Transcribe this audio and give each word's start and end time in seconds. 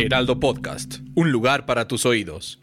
Heraldo 0.00 0.38
Podcast, 0.38 0.98
un 1.16 1.32
lugar 1.32 1.66
para 1.66 1.88
tus 1.88 2.06
oídos. 2.06 2.60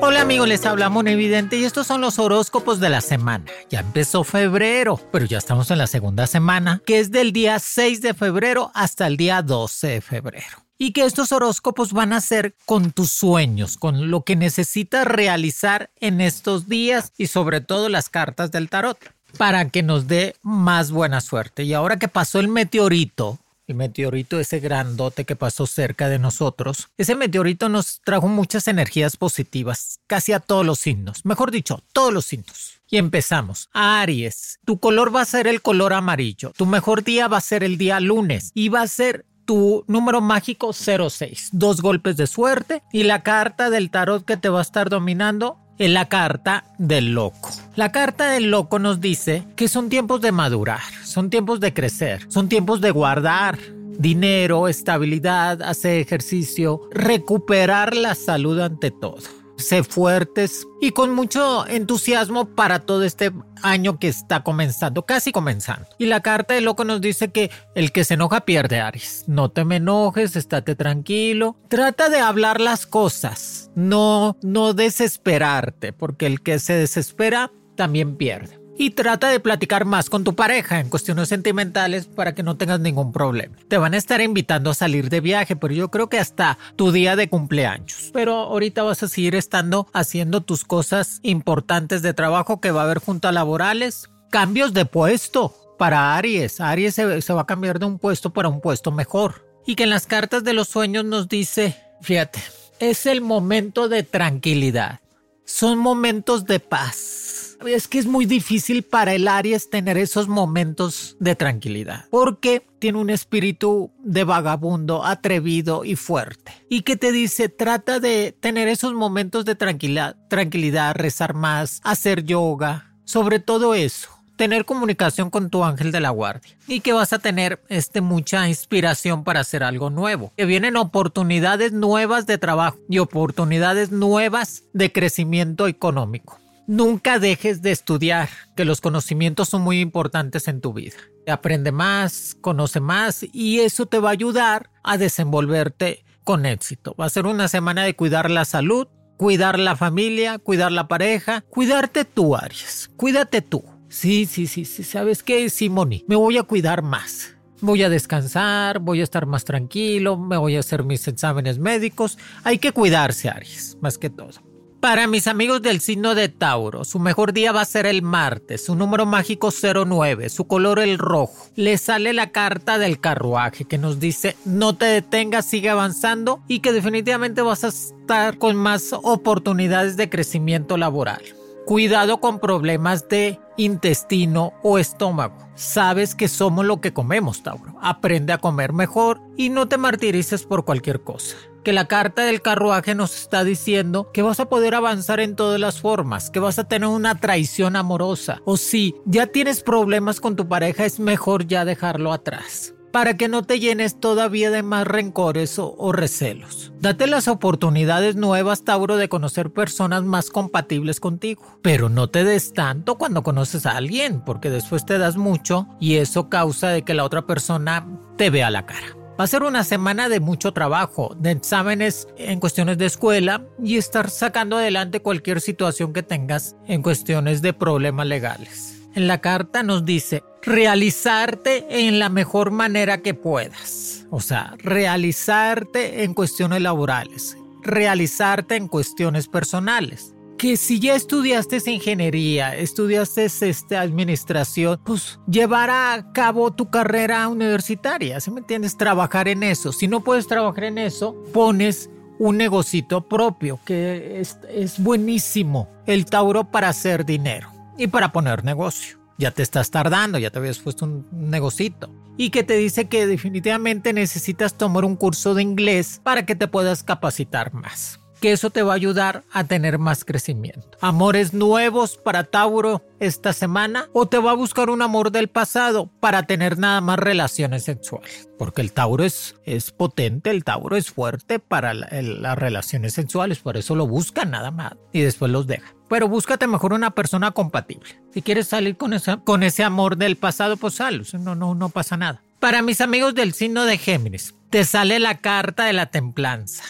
Hola 0.00 0.22
amigos, 0.22 0.48
les 0.48 0.64
habla 0.64 0.90
Evidente 1.04 1.58
y 1.58 1.64
estos 1.64 1.86
son 1.86 2.00
los 2.00 2.18
horóscopos 2.18 2.80
de 2.80 2.88
la 2.88 3.02
semana. 3.02 3.44
Ya 3.68 3.80
empezó 3.80 4.24
febrero, 4.24 4.98
pero 5.12 5.26
ya 5.26 5.36
estamos 5.36 5.70
en 5.70 5.76
la 5.76 5.88
segunda 5.88 6.26
semana, 6.26 6.80
que 6.86 7.00
es 7.00 7.10
del 7.10 7.34
día 7.34 7.58
6 7.58 8.00
de 8.00 8.14
febrero 8.14 8.70
hasta 8.72 9.06
el 9.06 9.18
día 9.18 9.42
12 9.42 9.88
de 9.88 10.00
febrero 10.00 10.64
y 10.78 10.92
que 10.92 11.04
estos 11.04 11.32
horóscopos 11.32 11.92
van 11.92 12.14
a 12.14 12.22
ser 12.22 12.54
con 12.64 12.90
tus 12.90 13.10
sueños, 13.10 13.76
con 13.76 14.10
lo 14.10 14.22
que 14.22 14.36
necesitas 14.36 15.06
realizar 15.06 15.90
en 16.00 16.22
estos 16.22 16.66
días 16.66 17.12
y 17.18 17.26
sobre 17.26 17.60
todo 17.60 17.90
las 17.90 18.08
cartas 18.08 18.50
del 18.52 18.70
tarot 18.70 18.98
para 19.36 19.68
que 19.68 19.82
nos 19.82 20.06
dé 20.06 20.34
más 20.42 20.90
buena 20.90 21.20
suerte. 21.20 21.64
Y 21.64 21.74
ahora 21.74 21.98
que 21.98 22.08
pasó 22.08 22.40
el 22.40 22.48
meteorito, 22.48 23.38
el 23.66 23.76
meteorito 23.76 24.38
ese 24.38 24.60
grandote 24.60 25.24
que 25.24 25.36
pasó 25.36 25.66
cerca 25.66 26.08
de 26.08 26.18
nosotros, 26.18 26.88
ese 26.98 27.14
meteorito 27.14 27.68
nos 27.68 28.00
trajo 28.02 28.28
muchas 28.28 28.68
energías 28.68 29.16
positivas, 29.16 30.00
casi 30.06 30.32
a 30.32 30.40
todos 30.40 30.66
los 30.66 30.80
signos, 30.80 31.24
mejor 31.24 31.50
dicho, 31.50 31.82
todos 31.92 32.12
los 32.12 32.26
signos. 32.26 32.80
Y 32.90 32.98
empezamos. 32.98 33.70
Aries, 33.72 34.60
tu 34.64 34.78
color 34.78 35.14
va 35.14 35.22
a 35.22 35.24
ser 35.24 35.48
el 35.48 35.62
color 35.62 35.94
amarillo. 35.94 36.52
Tu 36.56 36.66
mejor 36.66 37.02
día 37.02 37.26
va 37.26 37.38
a 37.38 37.40
ser 37.40 37.64
el 37.64 37.76
día 37.76 37.98
lunes 37.98 38.52
y 38.54 38.68
va 38.68 38.82
a 38.82 38.86
ser 38.86 39.24
tu 39.44 39.84
número 39.88 40.20
mágico 40.20 40.72
06, 40.72 41.50
dos 41.52 41.80
golpes 41.80 42.16
de 42.16 42.26
suerte 42.26 42.82
y 42.92 43.02
la 43.02 43.22
carta 43.22 43.70
del 43.70 43.90
tarot 43.90 44.24
que 44.24 44.36
te 44.36 44.48
va 44.48 44.60
a 44.60 44.62
estar 44.62 44.90
dominando 44.90 45.58
es 45.78 45.90
la 45.90 46.08
carta 46.08 46.64
del 46.78 47.14
loco. 47.14 47.50
La 47.76 47.92
carta 47.92 48.30
del 48.30 48.50
loco 48.50 48.78
nos 48.78 49.00
dice 49.00 49.44
que 49.56 49.68
son 49.68 49.88
tiempos 49.88 50.20
de 50.20 50.32
madurar, 50.32 50.82
son 51.04 51.30
tiempos 51.30 51.60
de 51.60 51.74
crecer, 51.74 52.24
son 52.28 52.48
tiempos 52.48 52.80
de 52.80 52.90
guardar 52.90 53.58
dinero, 53.98 54.68
estabilidad, 54.68 55.62
hacer 55.62 56.00
ejercicio, 56.00 56.88
recuperar 56.90 57.94
la 57.94 58.14
salud 58.14 58.58
ante 58.60 58.90
todo 58.90 59.43
sé 59.56 59.84
fuertes 59.84 60.66
y 60.80 60.90
con 60.90 61.14
mucho 61.14 61.66
entusiasmo 61.66 62.46
para 62.46 62.80
todo 62.80 63.04
este 63.04 63.32
año 63.62 63.98
que 63.98 64.08
está 64.08 64.42
comenzando, 64.42 65.06
casi 65.06 65.32
comenzando. 65.32 65.86
Y 65.98 66.06
la 66.06 66.20
carta 66.20 66.54
de 66.54 66.60
loco 66.60 66.84
nos 66.84 67.00
dice 67.00 67.30
que 67.30 67.50
el 67.74 67.92
que 67.92 68.04
se 68.04 68.14
enoja 68.14 68.42
pierde 68.42 68.80
Aries. 68.80 69.24
No 69.26 69.50
te 69.50 69.64
me 69.64 69.76
enojes, 69.76 70.36
estate 70.36 70.74
tranquilo. 70.74 71.56
Trata 71.68 72.08
de 72.08 72.20
hablar 72.20 72.60
las 72.60 72.86
cosas, 72.86 73.70
no, 73.74 74.36
no 74.42 74.74
desesperarte, 74.74 75.92
porque 75.92 76.26
el 76.26 76.42
que 76.42 76.58
se 76.58 76.74
desespera 76.74 77.50
también 77.76 78.16
pierde 78.16 78.63
y 78.76 78.90
trata 78.90 79.28
de 79.28 79.40
platicar 79.40 79.84
más 79.84 80.10
con 80.10 80.24
tu 80.24 80.34
pareja 80.34 80.80
en 80.80 80.88
cuestiones 80.88 81.28
sentimentales 81.28 82.06
para 82.06 82.34
que 82.34 82.42
no 82.42 82.56
tengas 82.56 82.80
ningún 82.80 83.12
problema. 83.12 83.56
Te 83.68 83.78
van 83.78 83.94
a 83.94 83.96
estar 83.96 84.20
invitando 84.20 84.70
a 84.70 84.74
salir 84.74 85.10
de 85.10 85.20
viaje, 85.20 85.56
pero 85.56 85.74
yo 85.74 85.90
creo 85.90 86.08
que 86.08 86.18
hasta 86.18 86.58
tu 86.76 86.92
día 86.92 87.16
de 87.16 87.28
cumpleaños. 87.28 88.10
Pero 88.12 88.34
ahorita 88.34 88.82
vas 88.82 89.02
a 89.02 89.08
seguir 89.08 89.34
estando 89.34 89.86
haciendo 89.92 90.40
tus 90.40 90.64
cosas 90.64 91.20
importantes 91.22 92.02
de 92.02 92.14
trabajo 92.14 92.60
que 92.60 92.70
va 92.70 92.82
a 92.82 92.84
haber 92.84 92.98
junto 92.98 93.28
a 93.28 93.32
laborales, 93.32 94.10
cambios 94.30 94.74
de 94.74 94.84
puesto 94.84 95.54
para 95.78 96.16
Aries. 96.16 96.60
Aries 96.60 96.94
se, 96.94 97.22
se 97.22 97.32
va 97.32 97.42
a 97.42 97.46
cambiar 97.46 97.78
de 97.78 97.86
un 97.86 97.98
puesto 97.98 98.32
para 98.32 98.48
un 98.48 98.60
puesto 98.60 98.90
mejor. 98.90 99.46
Y 99.66 99.76
que 99.76 99.84
en 99.84 99.90
las 99.90 100.06
cartas 100.06 100.44
de 100.44 100.52
los 100.52 100.68
sueños 100.68 101.04
nos 101.04 101.28
dice, 101.28 101.76
fíjate, 102.02 102.42
es 102.80 103.06
el 103.06 103.20
momento 103.20 103.88
de 103.88 104.02
tranquilidad. 104.02 105.00
Son 105.46 105.78
momentos 105.78 106.44
de 106.44 106.60
paz 106.60 107.43
es 107.66 107.88
que 107.88 107.98
es 107.98 108.06
muy 108.06 108.26
difícil 108.26 108.82
para 108.82 109.14
el 109.14 109.28
Aries 109.28 109.70
tener 109.70 109.96
esos 109.96 110.28
momentos 110.28 111.16
de 111.20 111.34
tranquilidad, 111.34 112.06
porque 112.10 112.66
tiene 112.78 112.98
un 112.98 113.10
espíritu 113.10 113.90
de 114.02 114.24
vagabundo, 114.24 115.04
atrevido 115.04 115.84
y 115.84 115.96
fuerte. 115.96 116.52
Y 116.68 116.82
que 116.82 116.96
te 116.96 117.12
dice, 117.12 117.48
trata 117.48 118.00
de 118.00 118.36
tener 118.38 118.68
esos 118.68 118.94
momentos 118.94 119.44
de 119.44 119.54
tranquilidad, 119.54 120.16
tranquilidad, 120.28 120.94
rezar 120.94 121.34
más, 121.34 121.80
hacer 121.84 122.24
yoga, 122.24 122.94
sobre 123.04 123.38
todo 123.38 123.74
eso 123.74 124.10
tener 124.36 124.64
comunicación 124.64 125.30
con 125.30 125.48
tu 125.50 125.64
ángel 125.64 125.92
de 125.92 126.00
la 126.00 126.10
guardia 126.10 126.56
y 126.66 126.80
que 126.80 126.92
vas 126.92 127.12
a 127.12 127.18
tener 127.18 127.62
este, 127.68 128.00
mucha 128.00 128.48
inspiración 128.48 129.24
para 129.24 129.40
hacer 129.40 129.62
algo 129.62 129.90
nuevo. 129.90 130.32
Que 130.36 130.44
vienen 130.44 130.76
oportunidades 130.76 131.72
nuevas 131.72 132.26
de 132.26 132.38
trabajo 132.38 132.78
y 132.88 132.98
oportunidades 132.98 133.92
nuevas 133.92 134.64
de 134.72 134.92
crecimiento 134.92 135.68
económico. 135.68 136.40
Nunca 136.66 137.18
dejes 137.18 137.60
de 137.60 137.72
estudiar, 137.72 138.30
que 138.56 138.64
los 138.64 138.80
conocimientos 138.80 139.50
son 139.50 139.60
muy 139.60 139.80
importantes 139.80 140.48
en 140.48 140.62
tu 140.62 140.72
vida. 140.72 140.96
Aprende 141.28 141.72
más, 141.72 142.36
conoce 142.40 142.80
más 142.80 143.26
y 143.32 143.60
eso 143.60 143.84
te 143.84 143.98
va 143.98 144.08
a 144.08 144.12
ayudar 144.12 144.70
a 144.82 144.96
desenvolverte 144.96 146.06
con 146.22 146.46
éxito. 146.46 146.94
Va 146.98 147.04
a 147.04 147.10
ser 147.10 147.26
una 147.26 147.48
semana 147.48 147.84
de 147.84 147.94
cuidar 147.94 148.30
la 148.30 148.46
salud, 148.46 148.88
cuidar 149.18 149.58
la 149.58 149.76
familia, 149.76 150.38
cuidar 150.38 150.72
la 150.72 150.88
pareja, 150.88 151.42
cuidarte 151.50 152.06
tú, 152.06 152.34
Aries. 152.34 152.90
Cuídate 152.96 153.42
tú. 153.42 153.62
Sí, 153.90 154.24
sí, 154.24 154.46
sí, 154.46 154.64
sí. 154.64 154.84
¿Sabes 154.84 155.22
qué, 155.22 155.50
Simoni? 155.50 156.04
Me 156.08 156.16
voy 156.16 156.38
a 156.38 156.44
cuidar 156.44 156.80
más. 156.80 157.36
Voy 157.60 157.82
a 157.82 157.90
descansar, 157.90 158.78
voy 158.78 159.00
a 159.00 159.04
estar 159.04 159.26
más 159.26 159.44
tranquilo, 159.44 160.16
me 160.16 160.38
voy 160.38 160.56
a 160.56 160.60
hacer 160.60 160.82
mis 160.82 161.06
exámenes 161.08 161.58
médicos. 161.58 162.18
Hay 162.42 162.58
que 162.58 162.72
cuidarse, 162.72 163.28
Aries, 163.28 163.76
más 163.82 163.98
que 163.98 164.08
todo. 164.08 164.53
Para 164.84 165.06
mis 165.06 165.28
amigos 165.28 165.62
del 165.62 165.80
signo 165.80 166.14
de 166.14 166.28
Tauro, 166.28 166.84
su 166.84 166.98
mejor 166.98 167.32
día 167.32 167.52
va 167.52 167.62
a 167.62 167.64
ser 167.64 167.86
el 167.86 168.02
martes, 168.02 168.66
su 168.66 168.74
número 168.74 169.06
mágico 169.06 169.48
09, 169.50 170.28
su 170.28 170.46
color 170.46 170.78
el 170.78 170.98
rojo. 170.98 171.46
Le 171.56 171.78
sale 171.78 172.12
la 172.12 172.32
carta 172.32 172.76
del 172.76 173.00
carruaje 173.00 173.64
que 173.64 173.78
nos 173.78 173.98
dice 173.98 174.36
no 174.44 174.76
te 174.76 174.84
detengas, 174.84 175.46
sigue 175.46 175.70
avanzando 175.70 176.42
y 176.48 176.60
que 176.60 176.74
definitivamente 176.74 177.40
vas 177.40 177.64
a 177.64 177.68
estar 177.68 178.36
con 178.36 178.56
más 178.56 178.92
oportunidades 178.92 179.96
de 179.96 180.10
crecimiento 180.10 180.76
laboral. 180.76 181.22
Cuidado 181.64 182.20
con 182.20 182.38
problemas 182.38 183.08
de 183.08 183.40
intestino 183.56 184.52
o 184.62 184.78
estómago. 184.78 185.48
Sabes 185.54 186.14
que 186.14 186.28
somos 186.28 186.66
lo 186.66 186.82
que 186.82 186.92
comemos, 186.92 187.42
Tauro. 187.42 187.74
Aprende 187.80 188.34
a 188.34 188.38
comer 188.38 188.74
mejor 188.74 189.22
y 189.38 189.48
no 189.48 189.66
te 189.66 189.78
martirices 189.78 190.44
por 190.44 190.66
cualquier 190.66 191.00
cosa 191.00 191.38
que 191.64 191.72
la 191.72 191.88
carta 191.88 192.24
del 192.24 192.42
carruaje 192.42 192.94
nos 192.94 193.16
está 193.16 193.42
diciendo 193.42 194.12
que 194.12 194.22
vas 194.22 194.38
a 194.38 194.48
poder 194.48 194.76
avanzar 194.76 195.18
en 195.18 195.34
todas 195.34 195.58
las 195.58 195.80
formas, 195.80 196.30
que 196.30 196.38
vas 196.38 196.58
a 196.58 196.68
tener 196.68 196.88
una 196.88 197.18
traición 197.18 197.74
amorosa. 197.74 198.40
O 198.44 198.56
si 198.56 198.94
ya 199.06 199.26
tienes 199.26 199.62
problemas 199.62 200.20
con 200.20 200.36
tu 200.36 200.46
pareja, 200.46 200.84
es 200.84 201.00
mejor 201.00 201.46
ya 201.46 201.64
dejarlo 201.64 202.12
atrás 202.12 202.74
para 202.94 203.16
que 203.16 203.26
no 203.26 203.42
te 203.42 203.58
llenes 203.58 203.98
todavía 203.98 204.52
de 204.52 204.62
más 204.62 204.86
rencores 204.86 205.58
o, 205.58 205.90
recelos. 205.90 206.72
Date 206.78 207.08
las 207.08 207.26
oportunidades 207.26 208.14
nuevas, 208.14 208.62
Tauro, 208.62 208.96
de 208.96 209.08
conocer 209.08 209.50
personas 209.50 210.04
más 210.04 210.30
compatibles 210.30 211.00
contigo. 211.00 211.58
Pero 211.60 211.88
no 211.88 212.08
te 212.08 212.22
des 212.22 212.52
tanto 212.52 212.96
cuando 212.96 213.24
conoces 213.24 213.66
a 213.66 213.72
alguien, 213.72 214.20
porque 214.20 214.48
después 214.48 214.86
te 214.86 214.98
das 214.98 215.16
mucho 215.16 215.66
y 215.80 215.96
eso 215.96 216.28
causa 216.28 216.68
de 216.68 216.82
que 216.82 216.94
la 216.94 217.02
otra 217.02 217.26
persona 217.26 217.84
te 218.16 218.30
vea 218.30 218.48
la 218.50 218.64
cara. 218.64 219.03
Va 219.18 219.24
a 219.24 219.28
ser 219.28 219.44
una 219.44 219.62
semana 219.62 220.08
de 220.08 220.18
mucho 220.18 220.52
trabajo, 220.52 221.14
de 221.16 221.30
exámenes 221.30 222.08
en 222.16 222.40
cuestiones 222.40 222.78
de 222.78 222.86
escuela 222.86 223.46
y 223.62 223.76
estar 223.76 224.10
sacando 224.10 224.56
adelante 224.56 225.02
cualquier 225.02 225.40
situación 225.40 225.92
que 225.92 226.02
tengas 226.02 226.56
en 226.66 226.82
cuestiones 226.82 227.40
de 227.40 227.52
problemas 227.52 228.08
legales. 228.08 228.80
En 228.96 229.06
la 229.06 229.20
carta 229.20 229.62
nos 229.62 229.84
dice 229.84 230.24
realizarte 230.42 231.86
en 231.86 232.00
la 232.00 232.08
mejor 232.08 232.50
manera 232.50 233.02
que 233.02 233.14
puedas. 233.14 234.04
O 234.10 234.20
sea, 234.20 234.54
realizarte 234.58 236.02
en 236.02 236.12
cuestiones 236.12 236.60
laborales, 236.60 237.36
realizarte 237.62 238.56
en 238.56 238.66
cuestiones 238.66 239.28
personales 239.28 240.13
que 240.44 240.58
si 240.58 240.78
ya 240.78 240.94
estudiaste 240.94 241.58
ingeniería, 241.70 242.54
estudiaste 242.54 243.24
esta 243.24 243.80
administración, 243.80 244.78
pues 244.84 245.18
llevar 245.26 245.70
a 245.70 246.12
cabo 246.12 246.52
tu 246.52 246.68
carrera 246.68 247.26
universitaria, 247.28 248.20
¿sí 248.20 248.30
me 248.30 248.40
entiendes? 248.40 248.76
Trabajar 248.76 249.26
en 249.26 249.42
eso. 249.42 249.72
Si 249.72 249.88
no 249.88 250.00
puedes 250.00 250.26
trabajar 250.26 250.64
en 250.64 250.76
eso, 250.76 251.14
pones 251.32 251.88
un 252.18 252.36
negocito 252.36 253.08
propio, 253.08 253.58
que 253.64 254.20
es, 254.20 254.38
es 254.50 254.78
buenísimo 254.78 255.70
el 255.86 256.04
Tauro 256.04 256.44
para 256.44 256.68
hacer 256.68 257.06
dinero 257.06 257.48
y 257.78 257.86
para 257.86 258.12
poner 258.12 258.44
negocio. 258.44 258.98
ya 259.16 259.30
te 259.30 259.42
estás 259.42 259.70
tardando, 259.70 260.18
ya 260.18 260.28
te 260.28 260.40
habías 260.40 260.58
puesto 260.58 260.84
un 260.84 261.06
negocito. 261.10 261.88
Y 262.18 262.28
que 262.28 262.42
te 262.42 262.58
dice 262.58 262.86
que 262.86 263.06
definitivamente 263.06 263.94
necesitas 263.94 264.58
tomar 264.58 264.84
un 264.84 264.96
curso 264.96 265.32
de 265.32 265.40
inglés 265.40 266.02
para 266.04 266.26
que 266.26 266.36
te 266.36 266.48
puedas 266.48 266.82
capacitar 266.82 267.54
más 267.54 267.98
que 268.24 268.32
eso 268.32 268.48
te 268.48 268.62
va 268.62 268.72
a 268.72 268.76
ayudar 268.76 269.22
a 269.32 269.44
tener 269.44 269.78
más 269.78 270.02
crecimiento. 270.06 270.78
Amores 270.80 271.34
nuevos 271.34 271.98
para 271.98 272.24
Tauro 272.24 272.82
esta 272.98 273.34
semana 273.34 273.90
o 273.92 274.06
te 274.06 274.16
va 274.16 274.30
a 274.30 274.34
buscar 274.34 274.70
un 274.70 274.80
amor 274.80 275.12
del 275.12 275.28
pasado 275.28 275.90
para 276.00 276.22
tener 276.22 276.56
nada 276.56 276.80
más 276.80 276.98
relaciones 276.98 277.64
sexuales. 277.64 278.30
Porque 278.38 278.62
el 278.62 278.72
Tauro 278.72 279.04
es, 279.04 279.34
es 279.44 279.72
potente, 279.72 280.30
el 280.30 280.42
Tauro 280.42 280.74
es 280.74 280.90
fuerte 280.90 281.38
para 281.38 281.74
las 281.74 282.38
relaciones 282.38 282.94
sexuales, 282.94 283.40
por 283.40 283.58
eso 283.58 283.74
lo 283.74 283.86
busca 283.86 284.24
nada 284.24 284.50
más 284.50 284.72
y 284.90 285.02
después 285.02 285.30
los 285.30 285.46
deja. 285.46 285.74
Pero 285.90 286.08
búscate 286.08 286.46
mejor 286.46 286.72
una 286.72 286.92
persona 286.92 287.32
compatible. 287.32 288.00
Si 288.14 288.22
quieres 288.22 288.48
salir 288.48 288.78
con, 288.78 288.94
esa, 288.94 289.18
con 289.18 289.42
ese 289.42 289.64
amor 289.64 289.98
del 289.98 290.16
pasado, 290.16 290.56
pues 290.56 290.76
sal, 290.76 291.06
no, 291.20 291.34
no, 291.34 291.54
no 291.54 291.68
pasa 291.68 291.98
nada. 291.98 292.22
Para 292.40 292.62
mis 292.62 292.80
amigos 292.80 293.14
del 293.14 293.34
signo 293.34 293.66
de 293.66 293.76
Géminis, 293.76 294.34
te 294.48 294.64
sale 294.64 294.98
la 294.98 295.18
carta 295.18 295.66
de 295.66 295.74
la 295.74 295.90
templanza, 295.90 296.64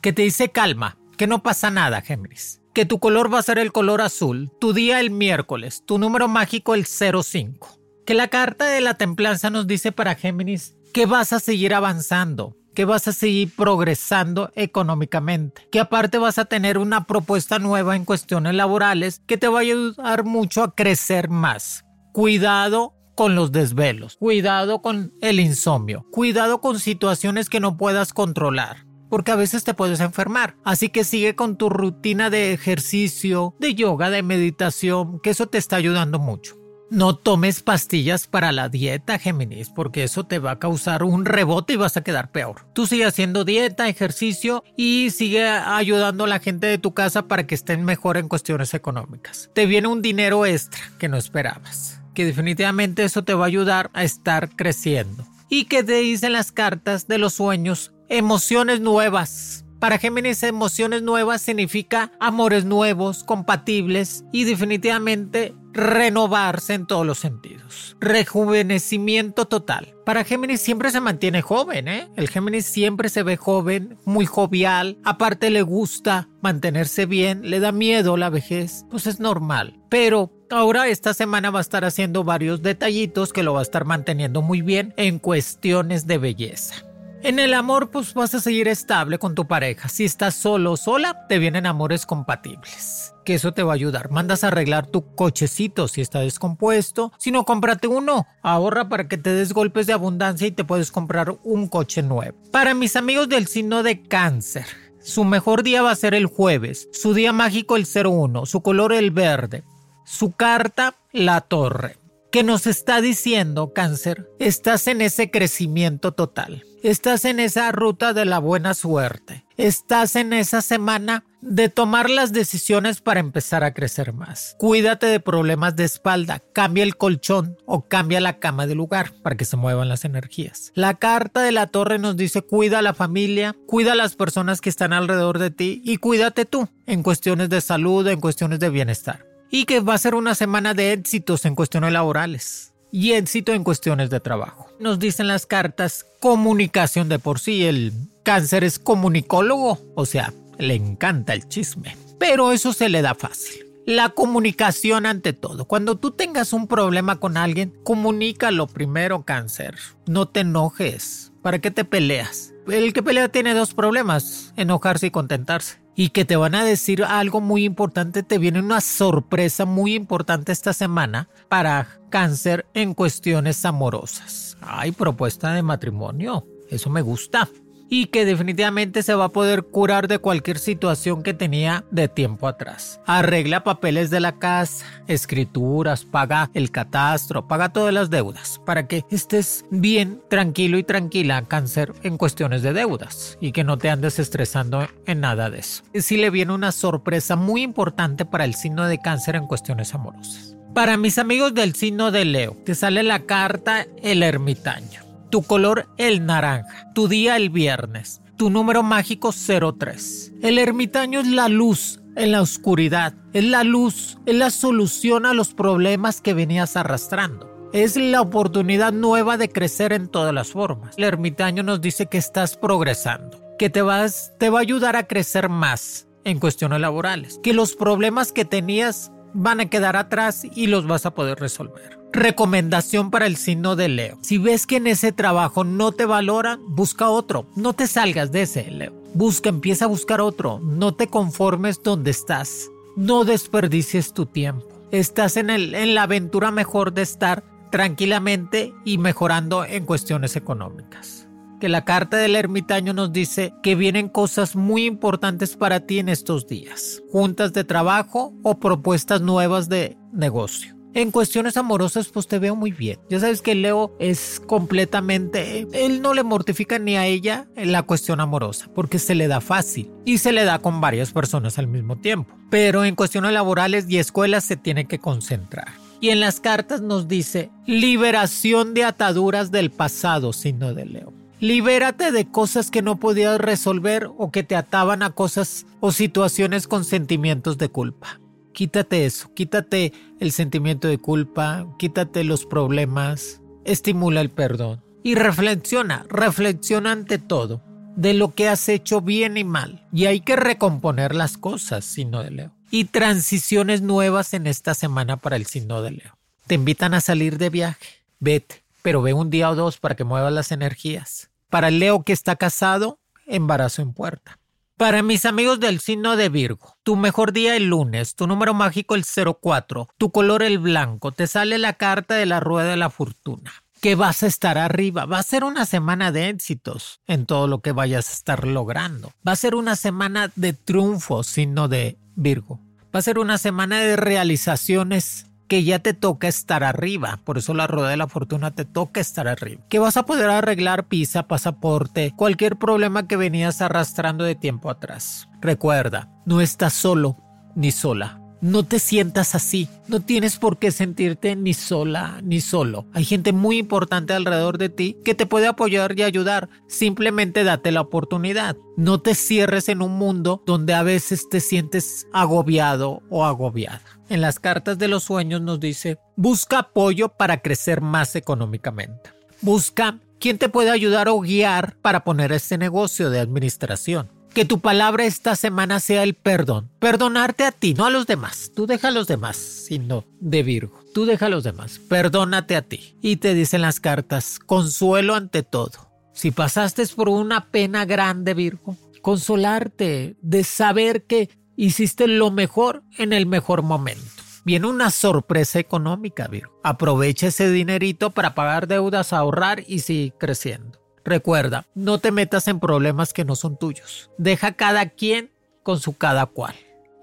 que 0.00 0.12
te 0.12 0.22
dice 0.22 0.50
calma, 0.50 0.96
que 1.20 1.26
no 1.26 1.42
pasa 1.42 1.70
nada, 1.70 2.00
Géminis. 2.00 2.62
Que 2.72 2.86
tu 2.86 2.98
color 2.98 3.30
va 3.30 3.40
a 3.40 3.42
ser 3.42 3.58
el 3.58 3.72
color 3.72 4.00
azul, 4.00 4.50
tu 4.58 4.72
día 4.72 5.00
el 5.00 5.10
miércoles, 5.10 5.82
tu 5.84 5.98
número 5.98 6.28
mágico 6.28 6.74
el 6.74 6.86
05. 6.86 7.78
Que 8.06 8.14
la 8.14 8.28
carta 8.28 8.64
de 8.64 8.80
la 8.80 8.94
templanza 8.94 9.50
nos 9.50 9.66
dice 9.66 9.92
para 9.92 10.14
Géminis 10.14 10.76
que 10.94 11.04
vas 11.04 11.34
a 11.34 11.38
seguir 11.38 11.74
avanzando, 11.74 12.56
que 12.74 12.86
vas 12.86 13.06
a 13.06 13.12
seguir 13.12 13.54
progresando 13.54 14.50
económicamente, 14.54 15.68
que 15.70 15.80
aparte 15.80 16.16
vas 16.16 16.38
a 16.38 16.46
tener 16.46 16.78
una 16.78 17.06
propuesta 17.06 17.58
nueva 17.58 17.96
en 17.96 18.06
cuestiones 18.06 18.54
laborales 18.54 19.20
que 19.26 19.36
te 19.36 19.48
va 19.48 19.58
a 19.58 19.60
ayudar 19.60 20.24
mucho 20.24 20.62
a 20.62 20.74
crecer 20.74 21.28
más. 21.28 21.84
Cuidado 22.14 22.94
con 23.14 23.34
los 23.34 23.52
desvelos, 23.52 24.16
cuidado 24.16 24.80
con 24.80 25.12
el 25.20 25.38
insomnio, 25.38 26.06
cuidado 26.12 26.62
con 26.62 26.78
situaciones 26.78 27.50
que 27.50 27.60
no 27.60 27.76
puedas 27.76 28.14
controlar 28.14 28.89
porque 29.10 29.32
a 29.32 29.36
veces 29.36 29.64
te 29.64 29.74
puedes 29.74 30.00
enfermar. 30.00 30.54
Así 30.64 30.88
que 30.88 31.04
sigue 31.04 31.34
con 31.34 31.56
tu 31.56 31.68
rutina 31.68 32.30
de 32.30 32.54
ejercicio, 32.54 33.54
de 33.58 33.74
yoga, 33.74 34.08
de 34.08 34.22
meditación, 34.22 35.20
que 35.20 35.30
eso 35.30 35.48
te 35.48 35.58
está 35.58 35.76
ayudando 35.76 36.18
mucho. 36.18 36.60
No 36.90 37.14
tomes 37.14 37.62
pastillas 37.62 38.26
para 38.26 38.50
la 38.50 38.68
dieta, 38.68 39.20
Géminis, 39.20 39.70
porque 39.70 40.02
eso 40.02 40.24
te 40.24 40.40
va 40.40 40.52
a 40.52 40.58
causar 40.58 41.04
un 41.04 41.24
rebote 41.24 41.74
y 41.74 41.76
vas 41.76 41.96
a 41.96 42.02
quedar 42.02 42.32
peor. 42.32 42.66
Tú 42.72 42.84
sigue 42.84 43.04
haciendo 43.04 43.44
dieta, 43.44 43.88
ejercicio 43.88 44.64
y 44.76 45.10
sigue 45.10 45.46
ayudando 45.46 46.24
a 46.24 46.26
la 46.28 46.40
gente 46.40 46.66
de 46.66 46.78
tu 46.78 46.92
casa 46.92 47.28
para 47.28 47.46
que 47.46 47.54
estén 47.54 47.84
mejor 47.84 48.16
en 48.16 48.26
cuestiones 48.26 48.74
económicas. 48.74 49.50
Te 49.54 49.66
viene 49.66 49.86
un 49.86 50.02
dinero 50.02 50.44
extra 50.46 50.80
que 50.98 51.08
no 51.08 51.16
esperabas, 51.16 52.00
que 52.12 52.24
definitivamente 52.24 53.04
eso 53.04 53.22
te 53.22 53.34
va 53.34 53.44
a 53.44 53.48
ayudar 53.48 53.90
a 53.92 54.02
estar 54.02 54.50
creciendo. 54.56 55.24
Y 55.48 55.66
que 55.66 55.84
te 55.84 55.94
dicen 55.94 56.32
las 56.32 56.50
cartas 56.50 57.06
de 57.06 57.18
los 57.18 57.34
sueños 57.34 57.92
emociones 58.10 58.80
nuevas. 58.80 59.64
Para 59.78 59.96
Géminis, 59.96 60.42
emociones 60.42 61.00
nuevas 61.00 61.40
significa 61.40 62.12
amores 62.20 62.66
nuevos, 62.66 63.24
compatibles 63.24 64.24
y 64.30 64.44
definitivamente 64.44 65.54
renovarse 65.72 66.74
en 66.74 66.86
todos 66.86 67.06
los 67.06 67.18
sentidos. 67.18 67.96
Rejuvenecimiento 68.00 69.46
total. 69.46 69.94
Para 70.04 70.24
Géminis 70.24 70.60
siempre 70.60 70.90
se 70.90 71.00
mantiene 71.00 71.40
joven, 71.40 71.88
¿eh? 71.88 72.08
El 72.16 72.28
Géminis 72.28 72.66
siempre 72.66 73.08
se 73.08 73.22
ve 73.22 73.36
joven, 73.36 73.96
muy 74.04 74.26
jovial, 74.26 74.98
aparte 75.04 75.48
le 75.48 75.62
gusta 75.62 76.28
mantenerse 76.42 77.06
bien, 77.06 77.48
le 77.48 77.60
da 77.60 77.70
miedo 77.72 78.16
la 78.16 78.28
vejez, 78.28 78.84
pues 78.90 79.06
es 79.06 79.20
normal. 79.20 79.80
Pero 79.88 80.32
ahora 80.50 80.88
esta 80.88 81.14
semana 81.14 81.50
va 81.50 81.60
a 81.60 81.62
estar 81.62 81.84
haciendo 81.84 82.24
varios 82.24 82.60
detallitos 82.60 83.32
que 83.32 83.44
lo 83.44 83.54
va 83.54 83.60
a 83.60 83.62
estar 83.62 83.84
manteniendo 83.84 84.42
muy 84.42 84.60
bien 84.62 84.92
en 84.96 85.20
cuestiones 85.20 86.06
de 86.06 86.18
belleza. 86.18 86.89
En 87.22 87.38
el 87.38 87.52
amor, 87.52 87.90
pues 87.90 88.14
vas 88.14 88.34
a 88.34 88.40
seguir 88.40 88.66
estable 88.66 89.18
con 89.18 89.34
tu 89.34 89.46
pareja. 89.46 89.90
Si 89.90 90.06
estás 90.06 90.34
solo 90.34 90.72
o 90.72 90.76
sola, 90.78 91.26
te 91.28 91.38
vienen 91.38 91.66
amores 91.66 92.06
compatibles. 92.06 93.14
Que 93.26 93.34
eso 93.34 93.52
te 93.52 93.62
va 93.62 93.72
a 93.72 93.74
ayudar. 93.74 94.10
Mandas 94.10 94.42
a 94.42 94.48
arreglar 94.48 94.86
tu 94.86 95.14
cochecito 95.14 95.86
si 95.86 96.00
está 96.00 96.20
descompuesto. 96.20 97.12
Si 97.18 97.30
no, 97.30 97.44
cómprate 97.44 97.88
uno. 97.88 98.26
Ahorra 98.42 98.88
para 98.88 99.06
que 99.06 99.18
te 99.18 99.34
des 99.34 99.52
golpes 99.52 99.86
de 99.86 99.92
abundancia 99.92 100.46
y 100.46 100.52
te 100.52 100.64
puedes 100.64 100.90
comprar 100.90 101.36
un 101.44 101.68
coche 101.68 102.02
nuevo. 102.02 102.38
Para 102.50 102.72
mis 102.72 102.96
amigos 102.96 103.28
del 103.28 103.48
signo 103.48 103.82
de 103.82 104.02
cáncer. 104.02 104.64
Su 105.02 105.24
mejor 105.24 105.62
día 105.62 105.82
va 105.82 105.90
a 105.90 105.96
ser 105.96 106.14
el 106.14 106.26
jueves, 106.26 106.88
su 106.92 107.12
día 107.14 107.32
mágico 107.32 107.76
el 107.76 107.86
01, 107.86 108.44
su 108.44 108.62
color 108.62 108.92
el 108.92 109.10
verde, 109.10 109.64
su 110.04 110.32
carta 110.32 110.94
la 111.12 111.40
torre 111.40 112.00
que 112.30 112.42
nos 112.44 112.66
está 112.66 113.00
diciendo, 113.00 113.72
cáncer, 113.72 114.28
estás 114.38 114.86
en 114.86 115.00
ese 115.00 115.30
crecimiento 115.30 116.12
total, 116.12 116.64
estás 116.82 117.24
en 117.24 117.40
esa 117.40 117.72
ruta 117.72 118.12
de 118.12 118.24
la 118.24 118.38
buena 118.38 118.74
suerte, 118.74 119.44
estás 119.56 120.16
en 120.16 120.32
esa 120.32 120.62
semana 120.62 121.24
de 121.40 121.68
tomar 121.68 122.10
las 122.10 122.32
decisiones 122.32 123.00
para 123.00 123.20
empezar 123.20 123.64
a 123.64 123.72
crecer 123.72 124.12
más. 124.12 124.56
Cuídate 124.58 125.06
de 125.06 125.20
problemas 125.20 125.76
de 125.76 125.84
espalda, 125.84 126.42
cambia 126.52 126.84
el 126.84 126.96
colchón 126.96 127.56
o 127.66 127.88
cambia 127.88 128.20
la 128.20 128.38
cama 128.38 128.66
de 128.66 128.74
lugar 128.74 129.12
para 129.22 129.36
que 129.36 129.44
se 129.44 129.56
muevan 129.56 129.88
las 129.88 130.04
energías. 130.04 130.72
La 130.74 130.94
carta 130.94 131.42
de 131.42 131.52
la 131.52 131.66
torre 131.66 131.98
nos 131.98 132.16
dice 132.16 132.42
cuida 132.42 132.80
a 132.80 132.82
la 132.82 132.94
familia, 132.94 133.56
cuida 133.66 133.92
a 133.92 133.96
las 133.96 134.16
personas 134.16 134.60
que 134.60 134.68
están 134.68 134.92
alrededor 134.92 135.38
de 135.38 135.50
ti 135.50 135.82
y 135.84 135.96
cuídate 135.96 136.44
tú 136.44 136.68
en 136.86 137.02
cuestiones 137.02 137.48
de 137.48 137.60
salud, 137.60 138.06
en 138.06 138.20
cuestiones 138.20 138.60
de 138.60 138.70
bienestar 138.70 139.26
y 139.50 139.64
que 139.64 139.80
va 139.80 139.94
a 139.94 139.98
ser 139.98 140.14
una 140.14 140.34
semana 140.34 140.74
de 140.74 140.92
éxitos 140.92 141.44
en 141.44 141.54
cuestiones 141.54 141.92
laborales 141.92 142.69
y 142.92 143.12
éxito 143.12 143.52
en 143.52 143.64
cuestiones 143.64 144.10
de 144.10 144.20
trabajo. 144.20 144.66
Nos 144.78 144.98
dicen 144.98 145.28
las 145.28 145.46
cartas 145.46 146.06
comunicación 146.20 147.08
de 147.08 147.18
por 147.18 147.38
sí, 147.38 147.64
el 147.64 147.92
cáncer 148.22 148.64
es 148.64 148.78
comunicólogo, 148.78 149.78
o 149.94 150.06
sea, 150.06 150.32
le 150.58 150.74
encanta 150.74 151.32
el 151.32 151.48
chisme, 151.48 151.96
pero 152.18 152.52
eso 152.52 152.72
se 152.72 152.88
le 152.88 153.02
da 153.02 153.14
fácil. 153.14 153.66
La 153.86 154.10
comunicación 154.10 155.06
ante 155.06 155.32
todo. 155.32 155.64
Cuando 155.64 155.96
tú 155.96 156.12
tengas 156.12 156.52
un 156.52 156.68
problema 156.68 157.18
con 157.18 157.36
alguien, 157.36 157.74
comunícalo 157.82 158.66
primero, 158.66 159.24
cáncer. 159.24 159.76
No 160.06 160.28
te 160.28 160.40
enojes. 160.40 161.32
¿Para 161.42 161.60
qué 161.60 161.70
te 161.70 161.84
peleas? 161.84 162.52
El 162.68 162.92
que 162.92 163.02
pelea 163.02 163.30
tiene 163.30 163.54
dos 163.54 163.72
problemas, 163.72 164.52
enojarse 164.56 165.06
y 165.06 165.10
contentarse 165.10 165.79
y 165.94 166.10
que 166.10 166.24
te 166.24 166.36
van 166.36 166.54
a 166.54 166.64
decir 166.64 167.04
algo 167.04 167.40
muy 167.40 167.64
importante, 167.64 168.22
te 168.22 168.38
viene 168.38 168.60
una 168.60 168.80
sorpresa 168.80 169.64
muy 169.64 169.94
importante 169.94 170.52
esta 170.52 170.72
semana 170.72 171.28
para 171.48 172.00
cáncer 172.10 172.66
en 172.74 172.94
cuestiones 172.94 173.64
amorosas. 173.64 174.56
Hay 174.60 174.92
propuesta 174.92 175.52
de 175.52 175.62
matrimonio, 175.62 176.46
eso 176.70 176.90
me 176.90 177.02
gusta 177.02 177.48
y 177.90 178.06
que 178.06 178.24
definitivamente 178.24 179.02
se 179.02 179.14
va 179.14 179.26
a 179.26 179.30
poder 179.30 179.64
curar 179.64 180.08
de 180.08 180.18
cualquier 180.18 180.58
situación 180.58 181.22
que 181.22 181.34
tenía 181.34 181.84
de 181.90 182.08
tiempo 182.08 182.46
atrás. 182.46 183.00
Arregla 183.04 183.64
papeles 183.64 184.08
de 184.08 184.20
la 184.20 184.38
casa, 184.38 184.86
escrituras, 185.08 186.04
paga 186.04 186.50
el 186.54 186.70
catastro, 186.70 187.48
paga 187.48 187.72
todas 187.72 187.92
las 187.92 188.08
deudas 188.08 188.60
para 188.64 188.86
que 188.86 189.04
estés 189.10 189.64
bien, 189.70 190.22
tranquilo 190.30 190.78
y 190.78 190.84
tranquila, 190.84 191.42
cáncer, 191.42 191.92
en 192.04 192.16
cuestiones 192.16 192.62
de 192.62 192.72
deudas 192.72 193.36
y 193.40 193.50
que 193.50 193.64
no 193.64 193.76
te 193.76 193.90
andes 193.90 194.20
estresando 194.20 194.86
en 195.06 195.20
nada 195.20 195.50
de 195.50 195.58
eso. 195.58 195.82
Si 195.94 196.16
le 196.16 196.30
viene 196.30 196.54
una 196.54 196.70
sorpresa 196.70 197.34
muy 197.34 197.62
importante 197.62 198.24
para 198.24 198.44
el 198.44 198.54
signo 198.54 198.86
de 198.86 199.00
cáncer 199.00 199.34
en 199.34 199.48
cuestiones 199.48 199.94
amorosas. 199.94 200.56
Para 200.72 200.96
mis 200.96 201.18
amigos 201.18 201.52
del 201.54 201.74
signo 201.74 202.12
de 202.12 202.24
Leo, 202.24 202.56
te 202.64 202.76
sale 202.76 203.02
la 203.02 203.20
carta 203.26 203.86
El 204.00 204.22
ermitaño 204.22 205.09
tu 205.30 205.42
color 205.42 205.88
el 205.96 206.26
naranja, 206.26 206.92
tu 206.94 207.08
día 207.08 207.36
el 207.36 207.50
viernes, 207.50 208.20
tu 208.36 208.50
número 208.50 208.82
mágico 208.82 209.32
03. 209.32 210.32
El 210.42 210.58
ermitaño 210.58 211.20
es 211.20 211.26
la 211.28 211.48
luz 211.48 212.00
en 212.16 212.32
la 212.32 212.42
oscuridad, 212.42 213.14
es 213.32 213.44
la 213.44 213.64
luz, 213.64 214.18
es 214.26 214.34
la 214.34 214.50
solución 214.50 215.26
a 215.26 215.34
los 215.34 215.54
problemas 215.54 216.20
que 216.20 216.34
venías 216.34 216.76
arrastrando. 216.76 217.48
Es 217.72 217.96
la 217.96 218.20
oportunidad 218.20 218.92
nueva 218.92 219.36
de 219.36 219.48
crecer 219.48 219.92
en 219.92 220.08
todas 220.08 220.34
las 220.34 220.50
formas. 220.50 220.96
El 220.98 221.04
ermitaño 221.04 221.62
nos 221.62 221.80
dice 221.80 222.06
que 222.06 222.18
estás 222.18 222.56
progresando, 222.56 223.40
que 223.58 223.70
te, 223.70 223.80
vas, 223.80 224.32
te 224.38 224.50
va 224.50 224.58
a 224.58 224.62
ayudar 224.62 224.96
a 224.96 225.06
crecer 225.06 225.48
más 225.48 226.08
en 226.24 226.40
cuestiones 226.40 226.80
laborales, 226.80 227.38
que 227.42 227.52
los 227.52 227.76
problemas 227.76 228.32
que 228.32 228.44
tenías 228.44 229.12
van 229.32 229.60
a 229.60 229.70
quedar 229.70 229.96
atrás 229.96 230.42
y 230.44 230.66
los 230.66 230.86
vas 230.86 231.06
a 231.06 231.14
poder 231.14 231.38
resolver. 231.38 231.99
Recomendación 232.12 233.10
para 233.10 233.26
el 233.26 233.36
signo 233.36 233.76
de 233.76 233.88
Leo. 233.88 234.18
Si 234.20 234.36
ves 234.36 234.66
que 234.66 234.76
en 234.76 234.88
ese 234.88 235.12
trabajo 235.12 235.62
no 235.62 235.92
te 235.92 236.06
valoran, 236.06 236.60
busca 236.66 237.08
otro. 237.08 237.46
No 237.54 237.72
te 237.72 237.86
salgas 237.86 238.32
de 238.32 238.42
ese, 238.42 238.68
Leo. 238.68 238.92
Busca, 239.14 239.48
empieza 239.48 239.84
a 239.84 239.88
buscar 239.88 240.20
otro. 240.20 240.58
No 240.60 240.94
te 240.94 241.06
conformes 241.06 241.80
donde 241.82 242.10
estás. 242.10 242.68
No 242.96 243.24
desperdicies 243.24 244.12
tu 244.12 244.26
tiempo. 244.26 244.66
Estás 244.90 245.36
en, 245.36 245.50
el, 245.50 245.74
en 245.74 245.94
la 245.94 246.02
aventura 246.02 246.50
mejor 246.50 246.92
de 246.92 247.02
estar 247.02 247.44
tranquilamente 247.70 248.74
y 248.84 248.98
mejorando 248.98 249.64
en 249.64 249.86
cuestiones 249.86 250.34
económicas. 250.34 251.28
Que 251.60 251.68
la 251.68 251.84
carta 251.84 252.16
del 252.16 252.34
ermitaño 252.34 252.92
nos 252.92 253.12
dice 253.12 253.54
que 253.62 253.76
vienen 253.76 254.08
cosas 254.08 254.56
muy 254.56 254.84
importantes 254.84 255.56
para 255.56 255.80
ti 255.86 256.00
en 256.00 256.08
estos 256.08 256.48
días. 256.48 257.02
Juntas 257.12 257.52
de 257.52 257.62
trabajo 257.62 258.34
o 258.42 258.58
propuestas 258.58 259.20
nuevas 259.20 259.68
de 259.68 259.96
negocio 260.12 260.79
En 260.92 261.12
cuestiones 261.12 261.56
amorosas, 261.56 262.08
pues 262.08 262.26
te 262.26 262.40
veo 262.40 262.56
muy 262.56 262.72
bien. 262.72 262.98
Ya 263.08 263.20
sabes 263.20 263.42
que 263.42 263.54
Leo 263.54 263.94
es 264.00 264.42
completamente... 264.44 265.68
Él 265.72 266.02
no 266.02 266.14
le 266.14 266.24
mortifica 266.24 266.80
ni 266.80 266.96
a 266.96 267.06
ella 267.06 267.46
la 267.54 267.82
cuestión 267.82 268.20
amorosa, 268.20 268.68
porque 268.74 268.98
se 268.98 269.14
le 269.14 269.28
da 269.28 269.40
fácil 269.40 269.88
y 270.04 270.18
se 270.18 270.32
le 270.32 270.44
da 270.44 270.58
con 270.58 270.80
varias 270.80 271.12
personas 271.12 271.58
al 271.58 271.68
mismo 271.68 271.96
tiempo. 271.96 272.34
Pero 272.50 272.84
en 272.84 272.96
cuestiones 272.96 273.32
laborales 273.32 273.86
y 273.88 273.98
escuelas 273.98 274.44
se 274.44 274.56
tiene 274.56 274.86
que 274.86 274.98
concentrar. 274.98 275.68
Y 276.00 276.08
en 276.08 276.18
las 276.18 276.40
cartas 276.40 276.80
nos 276.80 277.06
dice 277.06 277.50
liberación 277.66 278.74
de 278.74 278.84
ataduras 278.84 279.52
del 279.52 279.70
pasado, 279.70 280.32
signo 280.32 280.74
de 280.74 280.86
Leo. 280.86 281.12
Libérate 281.40 282.12
de 282.12 282.26
cosas 282.26 282.70
que 282.70 282.82
no 282.82 282.96
podías 283.00 283.40
resolver 283.40 284.10
o 284.18 284.30
que 284.30 284.42
te 284.42 284.56
ataban 284.56 285.02
a 285.02 285.12
cosas 285.12 285.64
o 285.80 285.92
situaciones 285.92 286.66
con 286.66 286.84
sentimientos 286.84 287.56
de 287.56 287.70
culpa. 287.70 288.19
Quítate 288.52 289.06
eso, 289.06 289.32
quítate 289.34 289.92
el 290.18 290.32
sentimiento 290.32 290.88
de 290.88 290.98
culpa, 290.98 291.66
quítate 291.78 292.24
los 292.24 292.46
problemas, 292.46 293.40
estimula 293.64 294.20
el 294.20 294.30
perdón 294.30 294.82
y 295.02 295.14
reflexiona, 295.14 296.04
reflexiona 296.08 296.92
ante 296.92 297.18
todo 297.18 297.62
de 297.96 298.14
lo 298.14 298.34
que 298.34 298.48
has 298.48 298.68
hecho 298.68 299.00
bien 299.00 299.36
y 299.36 299.44
mal. 299.44 299.86
Y 299.92 300.06
hay 300.06 300.20
que 300.20 300.36
recomponer 300.36 301.14
las 301.14 301.36
cosas, 301.36 301.84
signo 301.84 302.22
de 302.22 302.30
Leo. 302.30 302.52
Y 302.70 302.84
transiciones 302.84 303.82
nuevas 303.82 304.32
en 304.32 304.46
esta 304.46 304.74
semana 304.74 305.16
para 305.16 305.36
el 305.36 305.46
signo 305.46 305.82
de 305.82 305.92
Leo. 305.92 306.18
Te 306.46 306.54
invitan 306.54 306.94
a 306.94 307.00
salir 307.00 307.38
de 307.38 307.50
viaje, 307.50 307.86
vete, 308.18 308.62
pero 308.82 309.02
ve 309.02 309.12
un 309.12 309.30
día 309.30 309.50
o 309.50 309.54
dos 309.54 309.78
para 309.78 309.96
que 309.96 310.04
muevas 310.04 310.32
las 310.32 310.52
energías. 310.52 311.30
Para 311.48 311.68
el 311.68 311.78
Leo 311.78 312.02
que 312.02 312.12
está 312.12 312.36
casado, 312.36 312.98
embarazo 313.26 313.82
en 313.82 313.92
puerta. 313.92 314.39
Para 314.80 315.02
mis 315.02 315.26
amigos 315.26 315.60
del 315.60 315.78
signo 315.78 316.16
de 316.16 316.30
Virgo, 316.30 316.78
tu 316.82 316.96
mejor 316.96 317.34
día 317.34 317.54
el 317.54 317.66
lunes, 317.66 318.14
tu 318.14 318.26
número 318.26 318.54
mágico 318.54 318.94
el 318.94 319.04
04, 319.04 319.90
tu 319.98 320.10
color 320.10 320.42
el 320.42 320.58
blanco, 320.58 321.12
te 321.12 321.26
sale 321.26 321.58
la 321.58 321.74
carta 321.74 322.14
de 322.14 322.24
la 322.24 322.40
rueda 322.40 322.70
de 322.70 322.78
la 322.78 322.88
fortuna. 322.88 323.52
Que 323.82 323.94
vas 323.94 324.22
a 324.22 324.26
estar 324.26 324.56
arriba, 324.56 325.04
va 325.04 325.18
a 325.18 325.22
ser 325.22 325.44
una 325.44 325.66
semana 325.66 326.12
de 326.12 326.30
éxitos 326.30 327.02
en 327.06 327.26
todo 327.26 327.46
lo 327.46 327.60
que 327.60 327.72
vayas 327.72 328.08
a 328.08 328.12
estar 328.14 328.46
logrando. 328.46 329.12
Va 329.28 329.32
a 329.32 329.36
ser 329.36 329.54
una 329.54 329.76
semana 329.76 330.32
de 330.34 330.54
triunfo, 330.54 331.24
signo 331.24 331.68
de 331.68 331.98
Virgo. 332.16 332.58
Va 332.94 333.00
a 333.00 333.02
ser 333.02 333.18
una 333.18 333.36
semana 333.36 333.80
de 333.80 333.96
realizaciones 333.96 335.26
que 335.50 335.64
ya 335.64 335.80
te 335.80 335.94
toca 335.94 336.28
estar 336.28 336.62
arriba. 336.62 337.18
Por 337.24 337.36
eso 337.36 337.54
la 337.54 337.66
rueda 337.66 337.88
de 337.88 337.96
la 337.96 338.06
fortuna 338.06 338.52
te 338.52 338.64
toca 338.64 339.00
estar 339.00 339.26
arriba. 339.26 339.60
Que 339.68 339.80
vas 339.80 339.96
a 339.96 340.04
poder 340.04 340.30
arreglar 340.30 340.86
visa, 340.88 341.24
pasaporte, 341.24 342.12
cualquier 342.16 342.56
problema 342.56 343.08
que 343.08 343.16
venías 343.16 343.60
arrastrando 343.60 344.22
de 344.22 344.36
tiempo 344.36 344.70
atrás. 344.70 345.28
Recuerda, 345.40 346.08
no 346.24 346.40
estás 346.40 346.72
solo 346.72 347.16
ni 347.56 347.72
sola. 347.72 348.19
No 348.40 348.64
te 348.64 348.78
sientas 348.78 349.34
así. 349.34 349.68
No 349.86 350.00
tienes 350.00 350.38
por 350.38 350.58
qué 350.58 350.70
sentirte 350.70 351.36
ni 351.36 351.52
sola 351.52 352.20
ni 352.22 352.40
solo. 352.40 352.86
Hay 352.94 353.04
gente 353.04 353.32
muy 353.32 353.58
importante 353.58 354.14
alrededor 354.14 354.56
de 354.56 354.70
ti 354.70 354.96
que 355.04 355.14
te 355.14 355.26
puede 355.26 355.46
apoyar 355.46 355.98
y 355.98 356.02
ayudar. 356.02 356.48
Simplemente 356.66 357.44
date 357.44 357.70
la 357.70 357.82
oportunidad. 357.82 358.56
No 358.76 359.00
te 359.00 359.14
cierres 359.14 359.68
en 359.68 359.82
un 359.82 359.92
mundo 359.92 360.42
donde 360.46 360.72
a 360.72 360.82
veces 360.82 361.28
te 361.28 361.40
sientes 361.40 362.06
agobiado 362.12 363.02
o 363.10 363.24
agobiada. 363.24 363.82
En 364.08 364.22
las 364.22 364.40
cartas 364.40 364.78
de 364.78 364.88
los 364.88 365.04
sueños 365.04 365.42
nos 365.42 365.60
dice, 365.60 365.98
busca 366.16 366.60
apoyo 366.60 367.10
para 367.10 367.42
crecer 367.42 367.80
más 367.80 368.16
económicamente. 368.16 369.10
Busca 369.42 369.98
quien 370.18 370.38
te 370.38 370.48
puede 370.48 370.70
ayudar 370.70 371.08
o 371.08 371.20
guiar 371.20 371.76
para 371.82 372.04
poner 372.04 372.32
este 372.32 372.58
negocio 372.58 373.10
de 373.10 373.20
administración. 373.20 374.19
Que 374.34 374.44
tu 374.44 374.60
palabra 374.60 375.06
esta 375.06 375.34
semana 375.34 375.80
sea 375.80 376.04
el 376.04 376.14
perdón. 376.14 376.70
Perdonarte 376.78 377.44
a 377.44 377.50
ti, 377.50 377.74
no 377.74 377.84
a 377.84 377.90
los 377.90 378.06
demás. 378.06 378.52
Tú 378.54 378.66
deja 378.66 378.88
a 378.88 378.92
los 378.92 379.08
demás, 379.08 379.36
sino 379.36 380.04
de 380.20 380.44
Virgo. 380.44 380.80
Tú 380.94 381.04
deja 381.04 381.26
a 381.26 381.30
los 381.30 381.42
demás. 381.42 381.80
Perdónate 381.88 382.54
a 382.54 382.62
ti. 382.62 382.96
Y 383.02 383.16
te 383.16 383.34
dicen 383.34 383.62
las 383.62 383.80
cartas, 383.80 384.38
consuelo 384.38 385.16
ante 385.16 385.42
todo. 385.42 385.90
Si 386.12 386.30
pasaste 386.30 386.86
por 386.94 387.08
una 387.08 387.50
pena 387.50 387.84
grande, 387.84 388.34
Virgo, 388.34 388.76
consolarte 389.02 390.16
de 390.20 390.44
saber 390.44 391.04
que 391.04 391.28
hiciste 391.56 392.06
lo 392.06 392.30
mejor 392.30 392.84
en 392.98 393.12
el 393.12 393.26
mejor 393.26 393.62
momento. 393.62 394.04
Viene 394.44 394.68
una 394.68 394.90
sorpresa 394.90 395.58
económica, 395.58 396.28
Virgo. 396.28 396.60
Aprovecha 396.62 397.26
ese 397.26 397.50
dinerito 397.50 398.10
para 398.10 398.34
pagar 398.34 398.68
deudas, 398.68 399.12
ahorrar 399.12 399.64
y 399.66 399.80
seguir 399.80 400.14
creciendo. 400.18 400.79
Recuerda, 401.04 401.66
no 401.74 401.98
te 401.98 402.12
metas 402.12 402.48
en 402.48 402.60
problemas 402.60 403.12
que 403.12 403.24
no 403.24 403.36
son 403.36 403.56
tuyos. 403.58 404.10
Deja 404.18 404.52
cada 404.52 404.90
quien 404.90 405.30
con 405.62 405.80
su 405.80 405.96
cada 405.96 406.26
cual. 406.26 406.54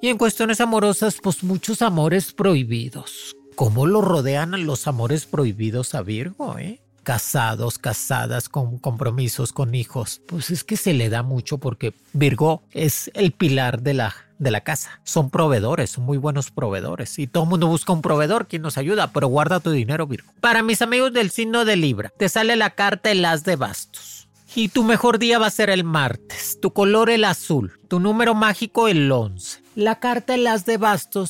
Y 0.02 0.10
en 0.10 0.18
cuestiones 0.18 0.62
amorosas, 0.62 1.18
pues 1.22 1.44
muchos 1.44 1.82
amores 1.82 2.34
prohibidos. 2.34 3.36
¿Cómo 3.56 3.88
lo 3.88 4.02
rodean 4.02 4.66
los 4.66 4.88
amores 4.88 5.26
prohibidos 5.26 5.96
a 5.96 6.04
Virgo, 6.04 6.60
eh? 6.60 6.80
Casados, 7.08 7.78
casadas, 7.78 8.50
con 8.50 8.80
compromisos, 8.80 9.54
con 9.54 9.76
hijos. 9.76 10.20
Pues 10.28 10.50
es 10.50 10.66
que 10.66 10.76
se 10.76 10.94
le 10.94 11.08
da 11.08 11.24
mucho 11.24 11.58
porque 11.58 11.94
Virgo 12.12 12.64
es 12.72 13.10
el 13.14 13.32
pilar 13.32 13.82
de 13.82 13.94
la 13.94 14.14
de 14.40 14.52
la 14.52 14.60
casa. 14.60 15.00
Son 15.06 15.30
proveedores, 15.30 15.92
son 15.92 16.04
muy 16.04 16.18
buenos 16.18 16.52
proveedores. 16.52 17.18
Y 17.18 17.28
todo 17.28 17.44
el 17.44 17.50
mundo 17.50 17.68
busca 17.68 17.94
un 17.94 18.02
proveedor 18.02 18.48
quien 18.48 18.62
nos 18.62 18.78
ayuda, 18.78 19.14
pero 19.14 19.28
guarda 19.28 19.62
tu 19.62 19.72
dinero, 19.72 20.06
Virgo. 20.06 20.34
Para 20.42 20.64
mis 20.64 20.82
amigos 20.82 21.14
del 21.14 21.30
signo 21.30 21.64
de 21.64 21.78
Libra, 21.78 22.12
te 22.18 22.28
sale 22.28 22.58
la 22.58 22.72
carta 22.72 23.10
el 23.10 23.24
as 23.24 23.46
de 23.46 23.56
bastos. 23.56 24.28
Y 24.54 24.68
tu 24.68 24.84
mejor 24.84 25.18
día 25.18 25.40
va 25.40 25.48
a 25.48 25.52
ser 25.52 25.70
el 25.70 25.86
martes. 25.86 26.60
Tu 26.62 26.74
color 26.74 27.10
el 27.10 27.24
azul. 27.24 27.80
Tu 27.88 28.02
número 28.02 28.36
mágico 28.36 28.90
el 28.90 29.10
11. 29.10 29.62
La 29.76 30.00
carta 30.00 30.36
el 30.36 30.46
as 30.46 30.66
de 30.66 30.76
bastos. 30.76 31.30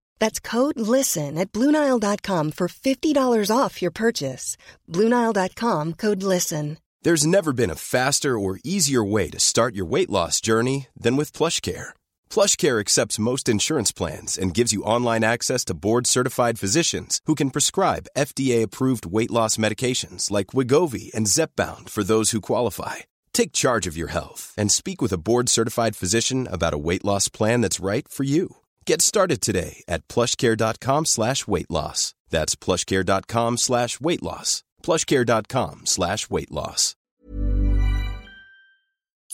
That's 0.21 0.39
code 0.39 0.79
LISTEN 0.79 1.37
at 1.37 1.51
Bluenile.com 1.51 2.51
for 2.51 2.67
$50 2.69 3.49
off 3.61 3.81
your 3.81 3.91
purchase. 3.91 4.55
Bluenile.com 4.89 5.93
code 6.03 6.23
LISTEN. 6.23 6.77
There's 7.03 7.27
never 7.27 7.51
been 7.51 7.71
a 7.71 7.83
faster 7.97 8.39
or 8.39 8.59
easier 8.63 9.03
way 9.03 9.29
to 9.31 9.39
start 9.39 9.75
your 9.75 9.89
weight 9.93 10.09
loss 10.09 10.39
journey 10.39 10.87
than 10.95 11.17
with 11.17 11.33
PlushCare 11.33 11.93
PlushCare 12.31 12.79
accepts 12.79 13.19
most 13.19 13.49
insurance 13.49 13.91
plans 13.91 14.37
and 14.37 14.53
gives 14.53 14.71
you 14.71 14.83
online 14.83 15.23
access 15.23 15.65
to 15.65 15.73
board-certified 15.73 16.57
physicians 16.57 17.19
who 17.25 17.35
can 17.35 17.49
prescribe 17.49 18.07
FDA-approved 18.15 19.07
weight 19.07 19.31
loss 19.31 19.57
medications 19.57 20.31
like 20.31 20.53
Wigovi 20.57 21.11
and 21.15 21.27
Zepbound 21.27 21.89
for 21.89 22.03
those 22.03 22.31
who 22.31 22.39
qualify. 22.39 22.97
Take 23.33 23.51
charge 23.51 23.87
of 23.87 23.97
your 23.97 24.11
health 24.11 24.53
and 24.55 24.71
speak 24.71 25.01
with 25.01 25.11
a 25.11 25.17
board-certified 25.17 25.95
physician 25.95 26.47
about 26.49 26.73
a 26.73 26.83
weight 26.87 27.03
loss 27.03 27.27
plan 27.27 27.61
that's 27.61 27.83
right 27.83 28.07
for 28.07 28.23
you. 28.23 28.60
Get 28.85 29.01
started 29.01 29.41
today 29.41 29.83
at 29.87 30.07
plushcare.com 30.07 31.05
slash 31.05 31.47
weight 31.47 31.69
loss. 31.69 32.13
That's 32.29 32.55
plushcare.com 32.55 33.57
slash 33.57 33.99
weight 33.99 34.23
loss. 34.23 34.63
plushcare.com 34.83 35.81
slash 35.85 36.29
weight 36.29 36.51
loss. 36.51 36.95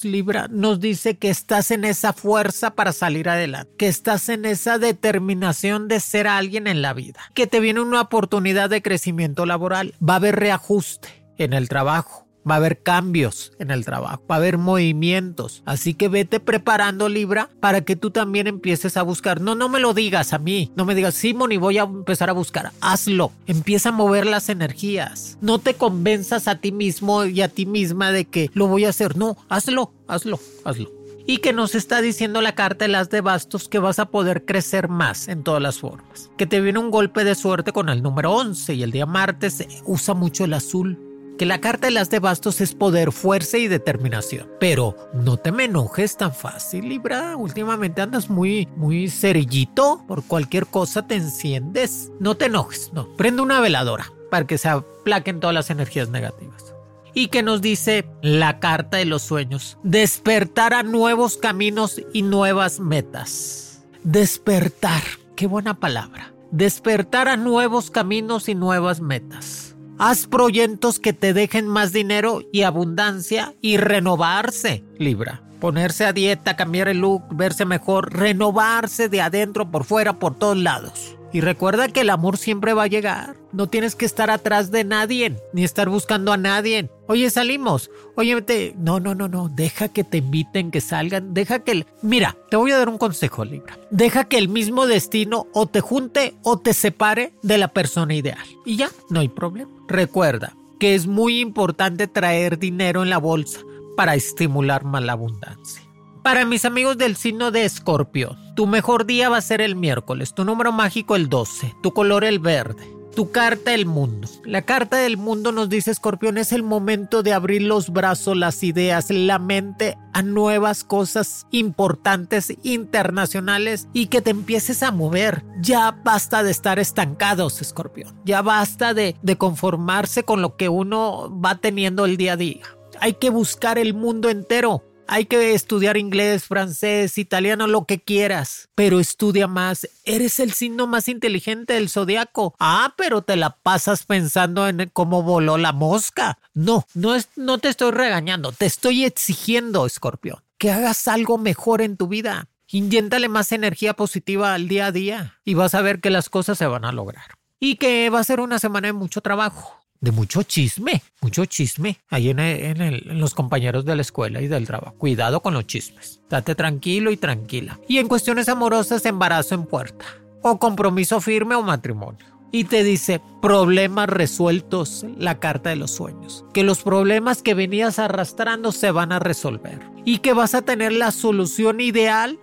Libra 0.03 0.47
nos 0.47 0.79
dice 0.79 1.17
que 1.17 1.29
estás 1.29 1.71
en 1.71 1.83
esa 1.83 2.13
fuerza 2.13 2.75
para 2.75 2.93
salir 2.93 3.29
adelante, 3.29 3.73
que 3.77 3.87
estás 3.87 4.29
en 4.29 4.45
esa 4.45 4.77
determinación 4.77 5.87
de 5.87 5.99
ser 5.99 6.27
alguien 6.27 6.67
en 6.67 6.81
la 6.81 6.93
vida, 6.93 7.19
que 7.33 7.47
te 7.47 7.59
viene 7.59 7.81
una 7.81 8.01
oportunidad 8.01 8.69
de 8.69 8.81
crecimiento 8.81 9.45
laboral, 9.45 9.95
va 10.07 10.13
a 10.13 10.17
haber 10.17 10.35
reajuste 10.35 11.09
en 11.37 11.53
el 11.53 11.69
trabajo, 11.69 12.26
va 12.49 12.55
a 12.55 12.57
haber 12.57 12.81
cambios 12.81 13.51
en 13.59 13.71
el 13.71 13.85
trabajo, 13.85 14.23
va 14.29 14.35
a 14.35 14.37
haber 14.37 14.57
movimientos. 14.57 15.63
Así 15.65 15.93
que 15.93 16.07
vete 16.07 16.39
preparando 16.39 17.09
Libra 17.09 17.49
para 17.59 17.81
que 17.81 17.95
tú 17.95 18.11
también 18.11 18.47
empieces 18.47 18.97
a 18.97 19.03
buscar. 19.03 19.41
No, 19.41 19.55
no 19.55 19.69
me 19.69 19.79
lo 19.79 19.93
digas 19.93 20.33
a 20.33 20.39
mí, 20.39 20.71
no 20.75 20.85
me 20.85 20.95
digas, 20.95 21.15
Simón, 21.15 21.51
y 21.51 21.57
voy 21.57 21.77
a 21.77 21.83
empezar 21.83 22.29
a 22.29 22.33
buscar. 22.33 22.71
Hazlo, 22.81 23.31
empieza 23.45 23.89
a 23.89 23.93
mover 23.93 24.25
las 24.25 24.49
energías. 24.49 25.37
No 25.41 25.59
te 25.59 25.73
convenzas 25.73 26.47
a 26.47 26.55
ti 26.55 26.71
mismo 26.71 27.25
y 27.25 27.41
a 27.41 27.49
ti 27.49 27.65
misma 27.65 28.11
de 28.11 28.25
que 28.25 28.49
lo 28.53 28.67
voy 28.67 28.85
a 28.85 28.89
hacer. 28.89 29.17
No, 29.17 29.37
hazlo, 29.49 29.91
hazlo, 30.07 30.39
hazlo 30.63 30.97
y 31.27 31.39
que 31.39 31.51
nos 31.53 31.75
está 31.75 32.01
diciendo 32.01 32.41
la 32.41 32.55
carta 32.55 32.85
de 32.85 32.89
las 32.89 33.09
de 33.09 33.19
bastos 33.21 33.67
que 33.67 33.79
vas 33.79 33.99
a 33.99 34.09
poder 34.09 34.45
crecer 34.45 34.87
más 34.87 35.27
en 35.27 35.43
todas 35.43 35.61
las 35.61 35.77
formas. 35.77 36.31
Que 36.37 36.47
te 36.47 36.61
viene 36.61 36.79
un 36.79 36.89
golpe 36.89 37.25
de 37.25 37.35
suerte 37.35 37.73
con 37.73 37.89
el 37.89 38.01
número 38.01 38.31
11 38.31 38.73
y 38.73 38.81
el 38.81 38.91
día 38.91 39.05
martes 39.05 39.67
usa 39.85 40.13
mucho 40.13 40.45
el 40.45 40.53
azul. 40.53 40.97
Que 41.37 41.45
la 41.45 41.61
carta 41.61 41.87
de 41.87 41.91
las 41.91 42.09
de 42.09 42.19
bastos 42.19 42.61
es 42.61 42.73
poder, 42.73 43.11
fuerza 43.11 43.57
y 43.57 43.67
determinación. 43.67 44.49
Pero 44.59 44.95
no 45.13 45.37
te 45.37 45.51
me 45.51 45.65
enojes 45.65 46.17
tan 46.17 46.33
fácil, 46.33 46.89
Libra. 46.89 47.35
Últimamente 47.37 48.01
andas 48.01 48.29
muy, 48.29 48.67
muy 48.75 49.09
cerillito. 49.09 50.03
Por 50.07 50.23
cualquier 50.23 50.65
cosa 50.65 51.05
te 51.05 51.15
enciendes. 51.15 52.11
No 52.19 52.35
te 52.35 52.45
enojes, 52.45 52.91
no. 52.93 53.07
Prende 53.15 53.43
una 53.43 53.61
veladora 53.61 54.11
para 54.31 54.47
que 54.47 54.57
se 54.57 54.69
aplaquen 54.69 55.39
todas 55.39 55.53
las 55.53 55.69
energías 55.69 56.09
negativas 56.09 56.73
y 57.17 57.29
que 57.29 57.41
nos 57.41 57.61
dice 57.61 58.05
la 58.21 58.59
carta 58.59 58.97
de 58.97 59.05
los 59.05 59.23
sueños. 59.23 59.79
Despertar 59.81 60.75
a 60.75 60.83
nuevos 60.83 61.37
caminos 61.37 61.99
y 62.13 62.21
nuevas 62.21 62.79
metas. 62.79 63.83
Despertar, 64.03 65.01
qué 65.35 65.47
buena 65.47 65.79
palabra. 65.79 66.31
Despertar 66.51 67.27
a 67.27 67.35
nuevos 67.35 67.89
caminos 67.89 68.47
y 68.49 68.53
nuevas 68.53 69.01
metas. 69.01 69.66
Haz 69.99 70.27
proyectos 70.27 70.99
que 70.99 71.11
te 71.11 71.33
dejen 71.33 71.67
más 71.67 71.91
dinero 71.91 72.41
y 72.51 72.61
abundancia 72.61 73.55
y 73.61 73.77
renovarse, 73.77 74.83
Libra. 74.99 75.41
Ponerse 75.59 76.05
a 76.05 76.13
dieta, 76.13 76.55
cambiar 76.55 76.87
el 76.87 76.99
look, 76.99 77.23
verse 77.31 77.65
mejor, 77.65 78.13
renovarse 78.13 79.09
de 79.09 79.21
adentro, 79.21 79.71
por 79.71 79.85
fuera, 79.85 80.13
por 80.13 80.35
todos 80.35 80.55
lados. 80.55 81.16
Y 81.33 81.41
recuerda 81.41 81.89
que 81.89 82.01
el 82.01 82.09
amor 82.09 82.37
siempre 82.37 82.73
va 82.73 82.83
a 82.83 82.87
llegar. 82.87 83.35
No 83.51 83.67
tienes 83.67 83.95
que 83.95 84.05
estar 84.05 84.29
atrás 84.29 84.71
de 84.71 84.83
nadie, 84.83 85.35
ni 85.53 85.63
estar 85.63 85.89
buscando 85.89 86.31
a 86.31 86.37
nadie. 86.37 86.89
Oye, 87.07 87.29
salimos. 87.29 87.89
Oye, 88.15 88.73
no, 88.77 88.99
no, 88.99 89.15
no, 89.15 89.27
no. 89.27 89.49
Deja 89.49 89.89
que 89.89 90.03
te 90.03 90.17
inviten, 90.17 90.71
que 90.71 90.81
salgan. 90.81 91.33
Deja 91.33 91.59
que... 91.59 91.71
El... 91.71 91.85
Mira, 92.01 92.37
te 92.49 92.57
voy 92.57 92.71
a 92.71 92.77
dar 92.77 92.89
un 92.89 92.97
consejo, 92.97 93.45
Libra. 93.45 93.77
Deja 93.91 94.25
que 94.25 94.37
el 94.37 94.49
mismo 94.49 94.87
destino 94.87 95.47
o 95.53 95.67
te 95.67 95.81
junte 95.81 96.35
o 96.43 96.59
te 96.59 96.73
separe 96.73 97.33
de 97.41 97.57
la 97.57 97.69
persona 97.69 98.13
ideal. 98.13 98.45
Y 98.65 98.77
ya, 98.77 98.89
no 99.09 99.19
hay 99.19 99.29
problema. 99.29 99.71
Recuerda 99.87 100.55
que 100.79 100.95
es 100.95 101.07
muy 101.07 101.39
importante 101.39 102.07
traer 102.07 102.59
dinero 102.59 103.03
en 103.03 103.09
la 103.09 103.17
bolsa 103.17 103.59
para 103.95 104.15
estimular 104.15 104.83
más 104.83 105.07
abundancia. 105.09 105.86
Para 106.27 106.43
mis 106.43 106.65
amigos 106.65 106.97
del 106.97 107.15
signo 107.15 107.51
de 107.51 107.63
Escorpio, 107.63 108.35
tu 108.53 108.67
mejor 108.67 109.05
día 109.05 109.29
va 109.29 109.37
a 109.37 109.41
ser 109.41 109.61
el 109.61 109.77
miércoles, 109.77 110.33
tu 110.33 110.43
número 110.43 110.73
mágico 110.73 111.15
el 111.15 111.29
12, 111.29 111.73
tu 111.81 111.93
color 111.93 112.25
el 112.25 112.39
verde, 112.39 112.85
tu 113.15 113.31
carta 113.31 113.73
el 113.73 113.85
mundo. 113.85 114.27
La 114.43 114.63
carta 114.63 114.97
del 114.97 115.15
mundo 115.15 115.53
nos 115.53 115.69
dice 115.69 115.89
Escorpión 115.89 116.37
es 116.37 116.51
el 116.51 116.63
momento 116.63 117.23
de 117.23 117.31
abrir 117.31 117.61
los 117.61 117.91
brazos, 117.91 118.35
las 118.35 118.61
ideas, 118.61 119.09
la 119.09 119.39
mente 119.39 119.97
a 120.11 120.21
nuevas 120.21 120.83
cosas 120.83 121.47
importantes 121.51 122.53
internacionales 122.61 123.87
y 123.93 124.07
que 124.07 124.19
te 124.19 124.31
empieces 124.31 124.83
a 124.83 124.91
mover. 124.91 125.45
Ya 125.61 125.91
basta 126.03 126.43
de 126.43 126.51
estar 126.51 126.77
estancados, 126.77 127.61
Escorpión. 127.61 128.19
Ya 128.25 128.41
basta 128.41 128.93
de, 128.93 129.15
de 129.21 129.37
conformarse 129.37 130.23
con 130.23 130.41
lo 130.41 130.57
que 130.57 130.67
uno 130.67 131.33
va 131.39 131.55
teniendo 131.55 132.03
el 132.03 132.17
día 132.17 132.33
a 132.33 132.37
día. 132.37 132.65
Hay 132.99 133.13
que 133.13 133.29
buscar 133.29 133.77
el 133.77 133.93
mundo 133.93 134.29
entero 134.29 134.83
hay 135.07 135.25
que 135.25 135.53
estudiar 135.53 135.97
inglés, 135.97 136.45
francés, 136.45 137.17
italiano, 137.17 137.67
lo 137.67 137.85
que 137.85 137.99
quieras, 137.99 138.69
pero 138.75 138.99
estudia 138.99 139.47
más. 139.47 139.87
Eres 140.03 140.39
el 140.39 140.51
signo 140.53 140.87
más 140.87 141.07
inteligente 141.07 141.73
del 141.73 141.89
zodiaco. 141.89 142.55
Ah, 142.59 142.93
pero 142.97 143.21
te 143.21 143.35
la 143.35 143.51
pasas 143.57 144.05
pensando 144.05 144.67
en 144.67 144.89
cómo 144.93 145.23
voló 145.23 145.57
la 145.57 145.73
mosca. 145.73 146.37
No, 146.53 146.85
no, 146.93 147.15
es, 147.15 147.29
no 147.35 147.57
te 147.57 147.69
estoy 147.69 147.91
regañando, 147.91 148.51
te 148.51 148.65
estoy 148.65 149.05
exigiendo, 149.05 149.85
escorpión, 149.85 150.39
que 150.57 150.71
hagas 150.71 151.07
algo 151.07 151.37
mejor 151.37 151.81
en 151.81 151.97
tu 151.97 152.07
vida. 152.07 152.47
Inyéntale 152.69 153.29
más 153.29 153.51
energía 153.53 153.93
positiva 153.93 154.53
al 154.53 154.67
día 154.67 154.87
a 154.87 154.91
día 154.91 155.39
y 155.45 155.53
vas 155.53 155.73
a 155.73 155.81
ver 155.81 156.01
que 156.01 156.09
las 156.09 156.29
cosas 156.29 156.57
se 156.57 156.67
van 156.67 156.83
a 156.85 156.91
lograr. 156.91 157.37
Y 157.59 157.77
que 157.77 158.09
va 158.09 158.19
a 158.19 158.23
ser 158.23 158.39
una 158.39 158.59
semana 158.59 158.87
de 158.87 158.93
mucho 158.93 159.21
trabajo 159.21 159.77
de 159.99 160.11
mucho 160.11 160.43
chisme, 160.43 161.01
mucho 161.21 161.45
chisme 161.45 161.97
ahí 162.09 162.29
en, 162.29 163.19
los 163.19 163.33
compañeros 163.33 163.85
de 163.85 163.95
la 163.95 164.01
escuela 164.01 164.41
y 164.41 164.47
del 164.47 164.67
trabajo. 164.67 164.95
Cuidado 164.97 165.41
con 165.41 165.53
los 165.53 165.65
chismes. 165.65 166.21
Date 166.29 166.55
tranquilo 166.55 167.11
y 167.11 167.17
tranquila. 167.17 167.79
Y 167.87 167.97
en 167.97 168.07
cuestiones 168.07 168.49
amorosas, 168.49 169.05
embarazo 169.05 169.55
en 169.55 169.65
puerta. 169.65 170.05
O 170.41 170.59
compromiso 170.59 171.19
firme 171.19 171.55
o 171.55 171.63
matrimonio. 171.63 172.25
Y 172.51 172.63
te 172.63 172.83
dice 172.83 173.21
problemas 173.41 174.07
resueltos, 174.07 175.05
la 175.17 175.39
carta 175.39 175.69
de 175.69 175.75
los 175.75 175.91
sueños. 175.91 176.45
Que 176.53 176.63
los 176.63 176.83
problemas 176.83 177.41
que 177.41 177.53
venías 177.53 177.99
arrastrando 177.99 178.71
se 178.71 178.91
van 178.91 179.11
a 179.11 179.19
resolver. 179.19 179.79
Y 180.05 180.19
que 180.19 180.33
vas 180.33 180.55
a 180.55 180.61
tener 180.61 180.93
la 180.93 181.11
solución 181.11 181.81
ideal 181.81 182.39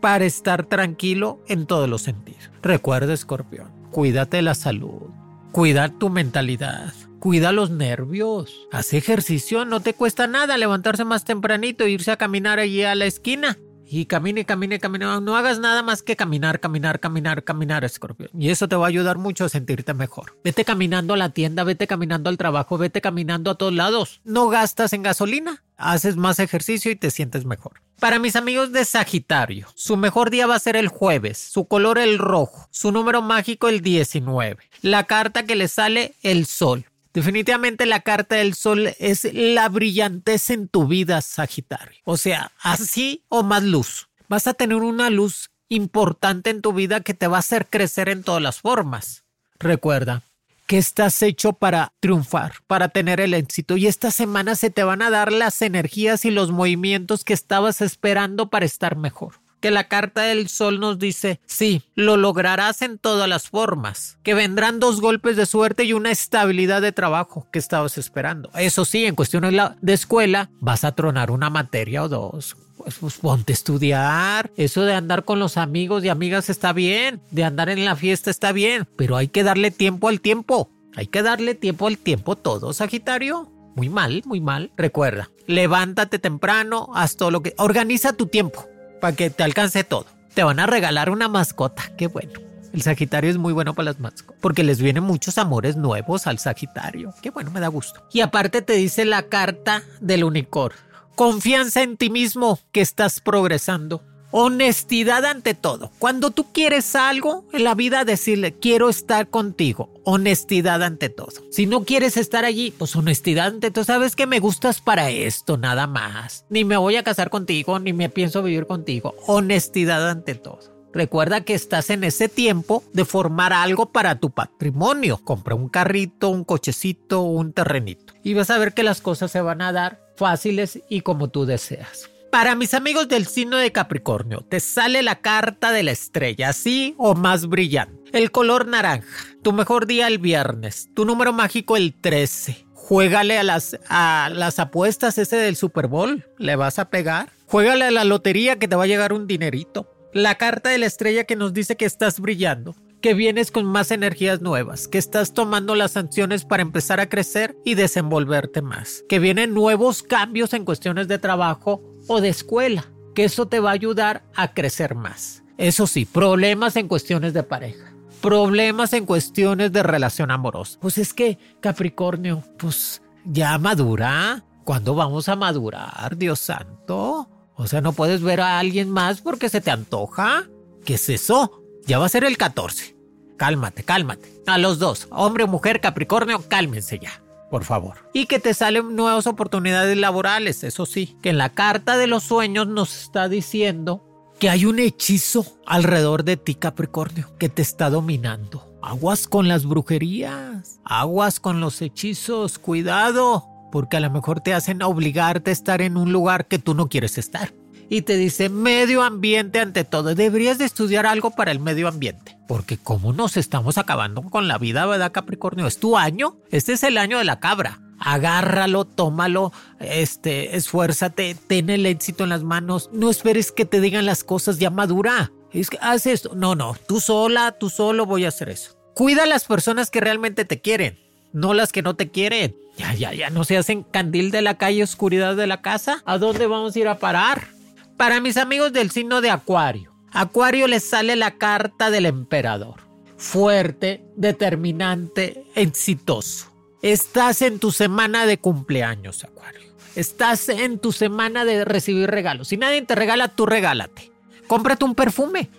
para 0.00 0.24
estar 0.24 0.66
tranquilo 0.66 1.40
en 1.48 1.66
todos 1.66 1.88
los 1.88 2.02
sentidos. 2.02 2.50
Recuerda, 2.62 3.14
escorpión, 3.14 3.70
cuídate 3.90 4.42
la 4.42 4.54
salud 4.54 5.23
Cuidar 5.54 5.96
tu 6.00 6.10
mentalidad. 6.10 6.92
Cuida 7.20 7.52
los 7.52 7.70
nervios. 7.70 8.66
Haz 8.72 8.92
ejercicio, 8.92 9.64
no 9.64 9.78
te 9.78 9.94
cuesta 9.94 10.26
nada 10.26 10.58
levantarse 10.58 11.04
más 11.04 11.24
tempranito 11.24 11.84
e 11.84 11.90
irse 11.90 12.10
a 12.10 12.16
caminar 12.16 12.58
allí 12.58 12.82
a 12.82 12.96
la 12.96 13.04
esquina. 13.04 13.56
Y 13.96 14.06
camine, 14.06 14.44
camine, 14.44 14.80
camine. 14.80 15.20
No 15.20 15.36
hagas 15.36 15.60
nada 15.60 15.80
más 15.84 16.02
que 16.02 16.16
caminar, 16.16 16.58
caminar, 16.58 16.98
caminar, 16.98 17.44
caminar, 17.44 17.84
escorpión. 17.84 18.28
Y 18.36 18.50
eso 18.50 18.66
te 18.66 18.74
va 18.74 18.86
a 18.86 18.88
ayudar 18.88 19.18
mucho 19.18 19.44
a 19.44 19.48
sentirte 19.48 19.94
mejor. 19.94 20.36
Vete 20.42 20.64
caminando 20.64 21.14
a 21.14 21.16
la 21.16 21.28
tienda, 21.28 21.62
vete 21.62 21.86
caminando 21.86 22.28
al 22.28 22.36
trabajo, 22.36 22.76
vete 22.76 23.00
caminando 23.00 23.52
a 23.52 23.54
todos 23.54 23.72
lados. 23.72 24.20
No 24.24 24.48
gastas 24.48 24.94
en 24.94 25.04
gasolina. 25.04 25.62
Haces 25.76 26.16
más 26.16 26.40
ejercicio 26.40 26.90
y 26.90 26.96
te 26.96 27.12
sientes 27.12 27.44
mejor. 27.44 27.82
Para 28.00 28.18
mis 28.18 28.34
amigos 28.34 28.72
de 28.72 28.84
Sagitario, 28.84 29.68
su 29.76 29.96
mejor 29.96 30.30
día 30.30 30.48
va 30.48 30.56
a 30.56 30.58
ser 30.58 30.74
el 30.74 30.88
jueves, 30.88 31.38
su 31.38 31.68
color 31.68 31.98
el 31.98 32.18
rojo, 32.18 32.66
su 32.72 32.90
número 32.90 33.22
mágico 33.22 33.68
el 33.68 33.80
19, 33.80 34.58
la 34.82 35.04
carta 35.04 35.44
que 35.44 35.54
le 35.54 35.68
sale 35.68 36.16
el 36.22 36.46
sol. 36.46 36.86
Definitivamente 37.14 37.86
la 37.86 38.00
carta 38.00 38.34
del 38.34 38.54
sol 38.54 38.92
es 38.98 39.32
la 39.32 39.68
brillantez 39.68 40.50
en 40.50 40.66
tu 40.66 40.88
vida, 40.88 41.22
Sagitario. 41.22 42.00
O 42.04 42.16
sea, 42.16 42.50
así 42.60 43.22
o 43.28 43.44
más 43.44 43.62
luz. 43.62 44.08
Vas 44.28 44.48
a 44.48 44.54
tener 44.54 44.78
una 44.78 45.10
luz 45.10 45.50
importante 45.68 46.50
en 46.50 46.60
tu 46.60 46.72
vida 46.72 47.00
que 47.00 47.14
te 47.14 47.28
va 47.28 47.36
a 47.36 47.40
hacer 47.40 47.66
crecer 47.66 48.08
en 48.08 48.24
todas 48.24 48.42
las 48.42 48.60
formas. 48.60 49.24
Recuerda, 49.60 50.22
que 50.66 50.76
estás 50.76 51.22
hecho 51.22 51.52
para 51.52 51.92
triunfar, 52.00 52.54
para 52.66 52.88
tener 52.88 53.20
el 53.20 53.34
éxito. 53.34 53.76
Y 53.76 53.86
esta 53.86 54.10
semana 54.10 54.56
se 54.56 54.70
te 54.70 54.82
van 54.82 55.00
a 55.00 55.10
dar 55.10 55.32
las 55.32 55.62
energías 55.62 56.24
y 56.24 56.32
los 56.32 56.50
movimientos 56.50 57.22
que 57.22 57.32
estabas 57.32 57.80
esperando 57.80 58.50
para 58.50 58.64
estar 58.64 58.96
mejor. 58.96 59.43
Que 59.64 59.70
la 59.70 59.84
carta 59.84 60.24
del 60.24 60.50
sol 60.50 60.78
nos 60.78 60.98
dice, 60.98 61.40
sí, 61.46 61.80
lo 61.94 62.18
lograrás 62.18 62.82
en 62.82 62.98
todas 62.98 63.26
las 63.26 63.48
formas, 63.48 64.18
que 64.22 64.34
vendrán 64.34 64.78
dos 64.78 65.00
golpes 65.00 65.38
de 65.38 65.46
suerte 65.46 65.84
y 65.84 65.94
una 65.94 66.10
estabilidad 66.10 66.82
de 66.82 66.92
trabajo 66.92 67.48
que 67.50 67.60
estabas 67.60 67.96
esperando. 67.96 68.50
Eso 68.56 68.84
sí, 68.84 69.06
en 69.06 69.14
cuestiones 69.14 69.54
de 69.80 69.92
escuela, 69.94 70.50
vas 70.60 70.84
a 70.84 70.94
tronar 70.94 71.30
una 71.30 71.48
materia 71.48 72.04
o 72.04 72.10
dos, 72.10 72.58
pues, 72.76 72.96
pues, 72.96 73.16
ponte 73.16 73.54
a 73.54 73.54
estudiar. 73.54 74.50
Eso 74.58 74.82
de 74.82 74.92
andar 74.92 75.24
con 75.24 75.38
los 75.38 75.56
amigos 75.56 76.04
y 76.04 76.10
amigas 76.10 76.50
está 76.50 76.74
bien. 76.74 77.22
De 77.30 77.42
andar 77.42 77.70
en 77.70 77.86
la 77.86 77.96
fiesta 77.96 78.30
está 78.30 78.52
bien. 78.52 78.86
Pero 78.98 79.16
hay 79.16 79.28
que 79.28 79.44
darle 79.44 79.70
tiempo 79.70 80.08
al 80.08 80.20
tiempo. 80.20 80.68
Hay 80.94 81.06
que 81.06 81.22
darle 81.22 81.54
tiempo 81.54 81.86
al 81.86 81.96
tiempo 81.96 82.36
todo, 82.36 82.74
Sagitario. 82.74 83.50
Muy 83.76 83.88
mal, 83.88 84.24
muy 84.26 84.42
mal. 84.42 84.72
Recuerda, 84.76 85.30
levántate 85.46 86.18
temprano, 86.18 86.90
haz 86.94 87.16
todo 87.16 87.30
lo 87.30 87.42
que... 87.42 87.54
Organiza 87.56 88.12
tu 88.12 88.26
tiempo 88.26 88.68
para 89.04 89.14
que 89.14 89.28
te 89.28 89.42
alcance 89.42 89.84
todo. 89.84 90.06
Te 90.32 90.44
van 90.44 90.58
a 90.60 90.66
regalar 90.66 91.10
una 91.10 91.28
mascota. 91.28 91.82
Qué 91.98 92.06
bueno. 92.06 92.40
El 92.72 92.80
Sagitario 92.80 93.28
es 93.28 93.36
muy 93.36 93.52
bueno 93.52 93.74
para 93.74 93.84
las 93.84 94.00
mascotas. 94.00 94.40
Porque 94.40 94.64
les 94.64 94.80
vienen 94.80 95.04
muchos 95.04 95.36
amores 95.36 95.76
nuevos 95.76 96.26
al 96.26 96.38
Sagitario. 96.38 97.12
Qué 97.20 97.28
bueno, 97.28 97.50
me 97.50 97.60
da 97.60 97.68
gusto. 97.68 98.02
Y 98.14 98.22
aparte 98.22 98.62
te 98.62 98.72
dice 98.72 99.04
la 99.04 99.24
carta 99.24 99.82
del 100.00 100.24
unicornio 100.24 100.80
confianza 101.16 101.82
en 101.82 101.98
ti 101.98 102.08
mismo 102.08 102.58
que 102.72 102.80
estás 102.80 103.20
progresando. 103.20 104.02
Honestidad 104.30 105.26
ante 105.26 105.52
todo. 105.52 105.92
Cuando 105.98 106.30
tú 106.30 106.50
quieres 106.52 106.96
algo 106.96 107.44
en 107.52 107.62
la 107.62 107.74
vida, 107.74 108.06
decirle, 108.06 108.54
quiero 108.58 108.88
estar 108.88 109.28
contigo. 109.28 109.93
Honestidad 110.04 110.82
ante 110.82 111.08
todo. 111.08 111.32
Si 111.50 111.66
no 111.66 111.84
quieres 111.84 112.16
estar 112.16 112.44
allí, 112.44 112.70
pues 112.70 112.94
honestidad 112.96 113.46
ante 113.46 113.70
todo. 113.70 113.84
Sabes 113.84 114.16
que 114.16 114.26
me 114.26 114.40
gustas 114.40 114.80
para 114.80 115.10
esto, 115.10 115.56
nada 115.56 115.86
más. 115.86 116.44
Ni 116.50 116.64
me 116.64 116.76
voy 116.76 116.96
a 116.96 117.02
casar 117.02 117.30
contigo, 117.30 117.78
ni 117.78 117.92
me 117.92 118.08
pienso 118.08 118.42
vivir 118.42 118.66
contigo. 118.66 119.14
Honestidad 119.26 120.08
ante 120.10 120.34
todo. 120.34 120.60
Recuerda 120.92 121.40
que 121.40 121.54
estás 121.54 121.90
en 121.90 122.04
ese 122.04 122.28
tiempo 122.28 122.84
de 122.92 123.04
formar 123.04 123.52
algo 123.52 123.90
para 123.90 124.20
tu 124.20 124.30
patrimonio. 124.30 125.20
Compra 125.24 125.56
un 125.56 125.68
carrito, 125.68 126.28
un 126.28 126.44
cochecito, 126.44 127.22
un 127.22 127.52
terrenito 127.52 128.14
y 128.24 128.34
vas 128.34 128.50
a 128.50 128.58
ver 128.58 128.72
que 128.72 128.82
las 128.82 129.00
cosas 129.00 129.30
se 129.30 129.40
van 129.40 129.62
a 129.62 129.70
dar 129.70 130.00
fáciles 130.16 130.80
y 130.88 131.02
como 131.02 131.28
tú 131.28 131.44
deseas. 131.44 132.10
Para 132.34 132.56
mis 132.56 132.74
amigos 132.74 133.06
del 133.06 133.28
signo 133.28 133.58
de 133.58 133.70
Capricornio, 133.70 134.40
te 134.40 134.58
sale 134.58 135.04
la 135.04 135.20
carta 135.20 135.70
de 135.70 135.84
la 135.84 135.92
estrella, 135.92 136.48
así 136.48 136.96
o 136.98 137.14
más 137.14 137.46
brillante. 137.46 138.10
El 138.12 138.32
color 138.32 138.66
naranja, 138.66 139.28
tu 139.44 139.52
mejor 139.52 139.86
día 139.86 140.08
el 140.08 140.18
viernes, 140.18 140.88
tu 140.96 141.04
número 141.04 141.32
mágico 141.32 141.76
el 141.76 141.94
13. 141.94 142.66
Juégale 142.72 143.38
a 143.38 143.44
las, 143.44 143.78
a 143.88 144.32
las 144.34 144.58
apuestas 144.58 145.16
ese 145.16 145.36
del 145.36 145.54
Super 145.54 145.86
Bowl, 145.86 146.26
le 146.36 146.56
vas 146.56 146.80
a 146.80 146.90
pegar. 146.90 147.30
Juégale 147.46 147.84
a 147.84 147.92
la 147.92 148.02
lotería 148.02 148.58
que 148.58 148.66
te 148.66 148.74
va 148.74 148.82
a 148.82 148.88
llegar 148.88 149.12
un 149.12 149.28
dinerito. 149.28 149.88
La 150.12 150.34
carta 150.34 150.70
de 150.70 150.78
la 150.78 150.86
estrella 150.86 151.22
que 151.22 151.36
nos 151.36 151.54
dice 151.54 151.76
que 151.76 151.84
estás 151.84 152.18
brillando 152.18 152.74
que 153.04 153.12
vienes 153.12 153.50
con 153.50 153.66
más 153.66 153.90
energías 153.90 154.40
nuevas, 154.40 154.88
que 154.88 154.96
estás 154.96 155.34
tomando 155.34 155.74
las 155.74 155.90
sanciones 155.90 156.46
para 156.46 156.62
empezar 156.62 157.00
a 157.00 157.10
crecer 157.10 157.54
y 157.62 157.74
desenvolverte 157.74 158.62
más, 158.62 159.04
que 159.10 159.18
vienen 159.18 159.52
nuevos 159.52 160.02
cambios 160.02 160.54
en 160.54 160.64
cuestiones 160.64 161.06
de 161.06 161.18
trabajo 161.18 161.82
o 162.08 162.22
de 162.22 162.30
escuela, 162.30 162.86
que 163.14 163.24
eso 163.24 163.44
te 163.44 163.60
va 163.60 163.68
a 163.68 163.74
ayudar 163.74 164.24
a 164.34 164.54
crecer 164.54 164.94
más. 164.94 165.42
Eso 165.58 165.86
sí, 165.86 166.06
problemas 166.06 166.76
en 166.76 166.88
cuestiones 166.88 167.34
de 167.34 167.42
pareja, 167.42 167.92
problemas 168.22 168.94
en 168.94 169.04
cuestiones 169.04 169.70
de 169.70 169.82
relación 169.82 170.30
amorosa. 170.30 170.78
Pues 170.80 170.96
es 170.96 171.12
que 171.12 171.36
Capricornio, 171.60 172.42
pues 172.56 173.02
ya 173.26 173.58
madura. 173.58 174.46
¿Cuándo 174.64 174.94
vamos 174.94 175.28
a 175.28 175.36
madurar, 175.36 176.16
Dios 176.16 176.40
santo? 176.40 177.28
O 177.54 177.66
sea, 177.66 177.82
no 177.82 177.92
puedes 177.92 178.22
ver 178.22 178.40
a 178.40 178.58
alguien 178.58 178.88
más 178.88 179.20
porque 179.20 179.50
se 179.50 179.60
te 179.60 179.70
antoja. 179.70 180.48
¿Qué 180.86 180.94
es 180.94 181.10
eso? 181.10 181.60
Ya 181.84 181.98
va 181.98 182.06
a 182.06 182.08
ser 182.08 182.24
el 182.24 182.38
14. 182.38 182.93
Cálmate, 183.36 183.82
cálmate. 183.82 184.32
A 184.46 184.58
los 184.58 184.78
dos, 184.78 185.08
hombre 185.10 185.46
mujer, 185.46 185.80
Capricornio, 185.80 186.42
cálmense 186.48 186.98
ya, 186.98 187.22
por 187.50 187.64
favor. 187.64 187.96
Y 188.12 188.26
que 188.26 188.38
te 188.38 188.54
salen 188.54 188.94
nuevas 188.94 189.26
oportunidades 189.26 189.96
laborales, 189.96 190.64
eso 190.64 190.86
sí, 190.86 191.16
que 191.22 191.30
en 191.30 191.38
la 191.38 191.50
carta 191.50 191.96
de 191.96 192.06
los 192.06 192.22
sueños 192.24 192.66
nos 192.68 192.94
está 193.02 193.28
diciendo 193.28 194.02
que 194.38 194.50
hay 194.50 194.66
un 194.66 194.78
hechizo 194.78 195.46
alrededor 195.66 196.24
de 196.24 196.36
ti, 196.36 196.54
Capricornio, 196.54 197.30
que 197.38 197.48
te 197.48 197.62
está 197.62 197.90
dominando. 197.90 198.70
Aguas 198.82 199.26
con 199.26 199.48
las 199.48 199.64
brujerías, 199.64 200.80
aguas 200.84 201.40
con 201.40 201.60
los 201.60 201.80
hechizos, 201.80 202.58
cuidado, 202.58 203.46
porque 203.72 203.96
a 203.96 204.00
lo 204.00 204.10
mejor 204.10 204.40
te 204.40 204.52
hacen 204.52 204.82
obligarte 204.82 205.50
a 205.50 205.52
estar 205.52 205.80
en 205.80 205.96
un 205.96 206.12
lugar 206.12 206.46
que 206.46 206.58
tú 206.58 206.74
no 206.74 206.88
quieres 206.88 207.16
estar 207.16 207.54
y 207.88 208.02
te 208.02 208.16
dice 208.16 208.48
medio 208.48 209.02
ambiente 209.02 209.60
ante 209.60 209.84
todo. 209.84 210.14
Deberías 210.14 210.58
de 210.58 210.64
estudiar 210.64 211.06
algo 211.06 211.30
para 211.30 211.52
el 211.52 211.60
medio 211.60 211.88
ambiente. 211.88 212.36
Porque 212.46 212.76
como 212.76 213.12
nos 213.12 213.36
estamos 213.36 213.78
acabando 213.78 214.22
con 214.22 214.48
la 214.48 214.58
vida, 214.58 214.86
¿verdad, 214.86 215.12
Capricornio? 215.12 215.66
Es 215.66 215.78
tu 215.78 215.96
año. 215.96 216.36
Este 216.50 216.74
es 216.74 216.82
el 216.82 216.98
año 216.98 217.18
de 217.18 217.24
la 217.24 217.40
cabra. 217.40 217.80
Agárralo, 217.98 218.84
tómalo, 218.84 219.52
este, 219.80 220.56
esfuérzate, 220.56 221.36
ten 221.46 221.70
el 221.70 221.86
éxito 221.86 222.24
en 222.24 222.30
las 222.30 222.42
manos. 222.42 222.90
No 222.92 223.08
esperes 223.08 223.50
que 223.50 223.64
te 223.64 223.80
digan 223.80 224.04
las 224.04 224.24
cosas 224.24 224.58
ya 224.58 224.70
madura. 224.70 225.32
Es 225.52 225.70
que 225.70 225.78
haz 225.80 226.06
esto. 226.06 226.34
No, 226.34 226.54
no, 226.54 226.76
tú 226.86 227.00
sola, 227.00 227.52
tú 227.52 227.70
solo 227.70 228.04
voy 228.04 228.24
a 228.24 228.28
hacer 228.28 228.48
eso. 228.48 228.76
Cuida 228.94 229.22
a 229.22 229.26
las 229.26 229.44
personas 229.44 229.90
que 229.90 230.00
realmente 230.00 230.44
te 230.44 230.60
quieren, 230.60 230.98
no 231.32 231.54
las 231.54 231.72
que 231.72 231.82
no 231.82 231.94
te 231.94 232.10
quieren. 232.10 232.54
Ya, 232.76 232.92
ya, 232.94 233.14
ya 233.14 233.30
no 233.30 233.44
se 233.44 233.56
hacen 233.56 233.84
candil 233.84 234.30
de 234.30 234.42
la 234.42 234.58
calle, 234.58 234.82
oscuridad 234.82 235.36
de 235.36 235.46
la 235.46 235.62
casa. 235.62 236.02
¿A 236.04 236.18
dónde 236.18 236.46
vamos 236.46 236.74
a 236.74 236.78
ir 236.78 236.88
a 236.88 236.98
parar? 236.98 237.53
Para 237.96 238.20
mis 238.20 238.36
amigos 238.36 238.72
del 238.72 238.90
signo 238.90 239.20
de 239.20 239.30
Acuario, 239.30 239.94
Acuario 240.10 240.66
les 240.66 240.82
sale 240.82 241.14
la 241.14 241.38
carta 241.38 241.90
del 241.90 242.06
emperador. 242.06 242.82
Fuerte, 243.16 244.04
determinante, 244.16 245.44
exitoso. 245.54 246.52
Estás 246.82 247.40
en 247.40 247.60
tu 247.60 247.70
semana 247.70 248.26
de 248.26 248.38
cumpleaños, 248.38 249.22
Acuario. 249.22 249.72
Estás 249.94 250.48
en 250.48 250.80
tu 250.80 250.90
semana 250.90 251.44
de 251.44 251.64
recibir 251.64 252.10
regalos. 252.10 252.48
Si 252.48 252.56
nadie 252.56 252.82
te 252.82 252.96
regala, 252.96 253.28
tú 253.28 253.46
regálate. 253.46 254.10
Cómprate 254.48 254.84
un 254.84 254.96
perfume. 254.96 255.50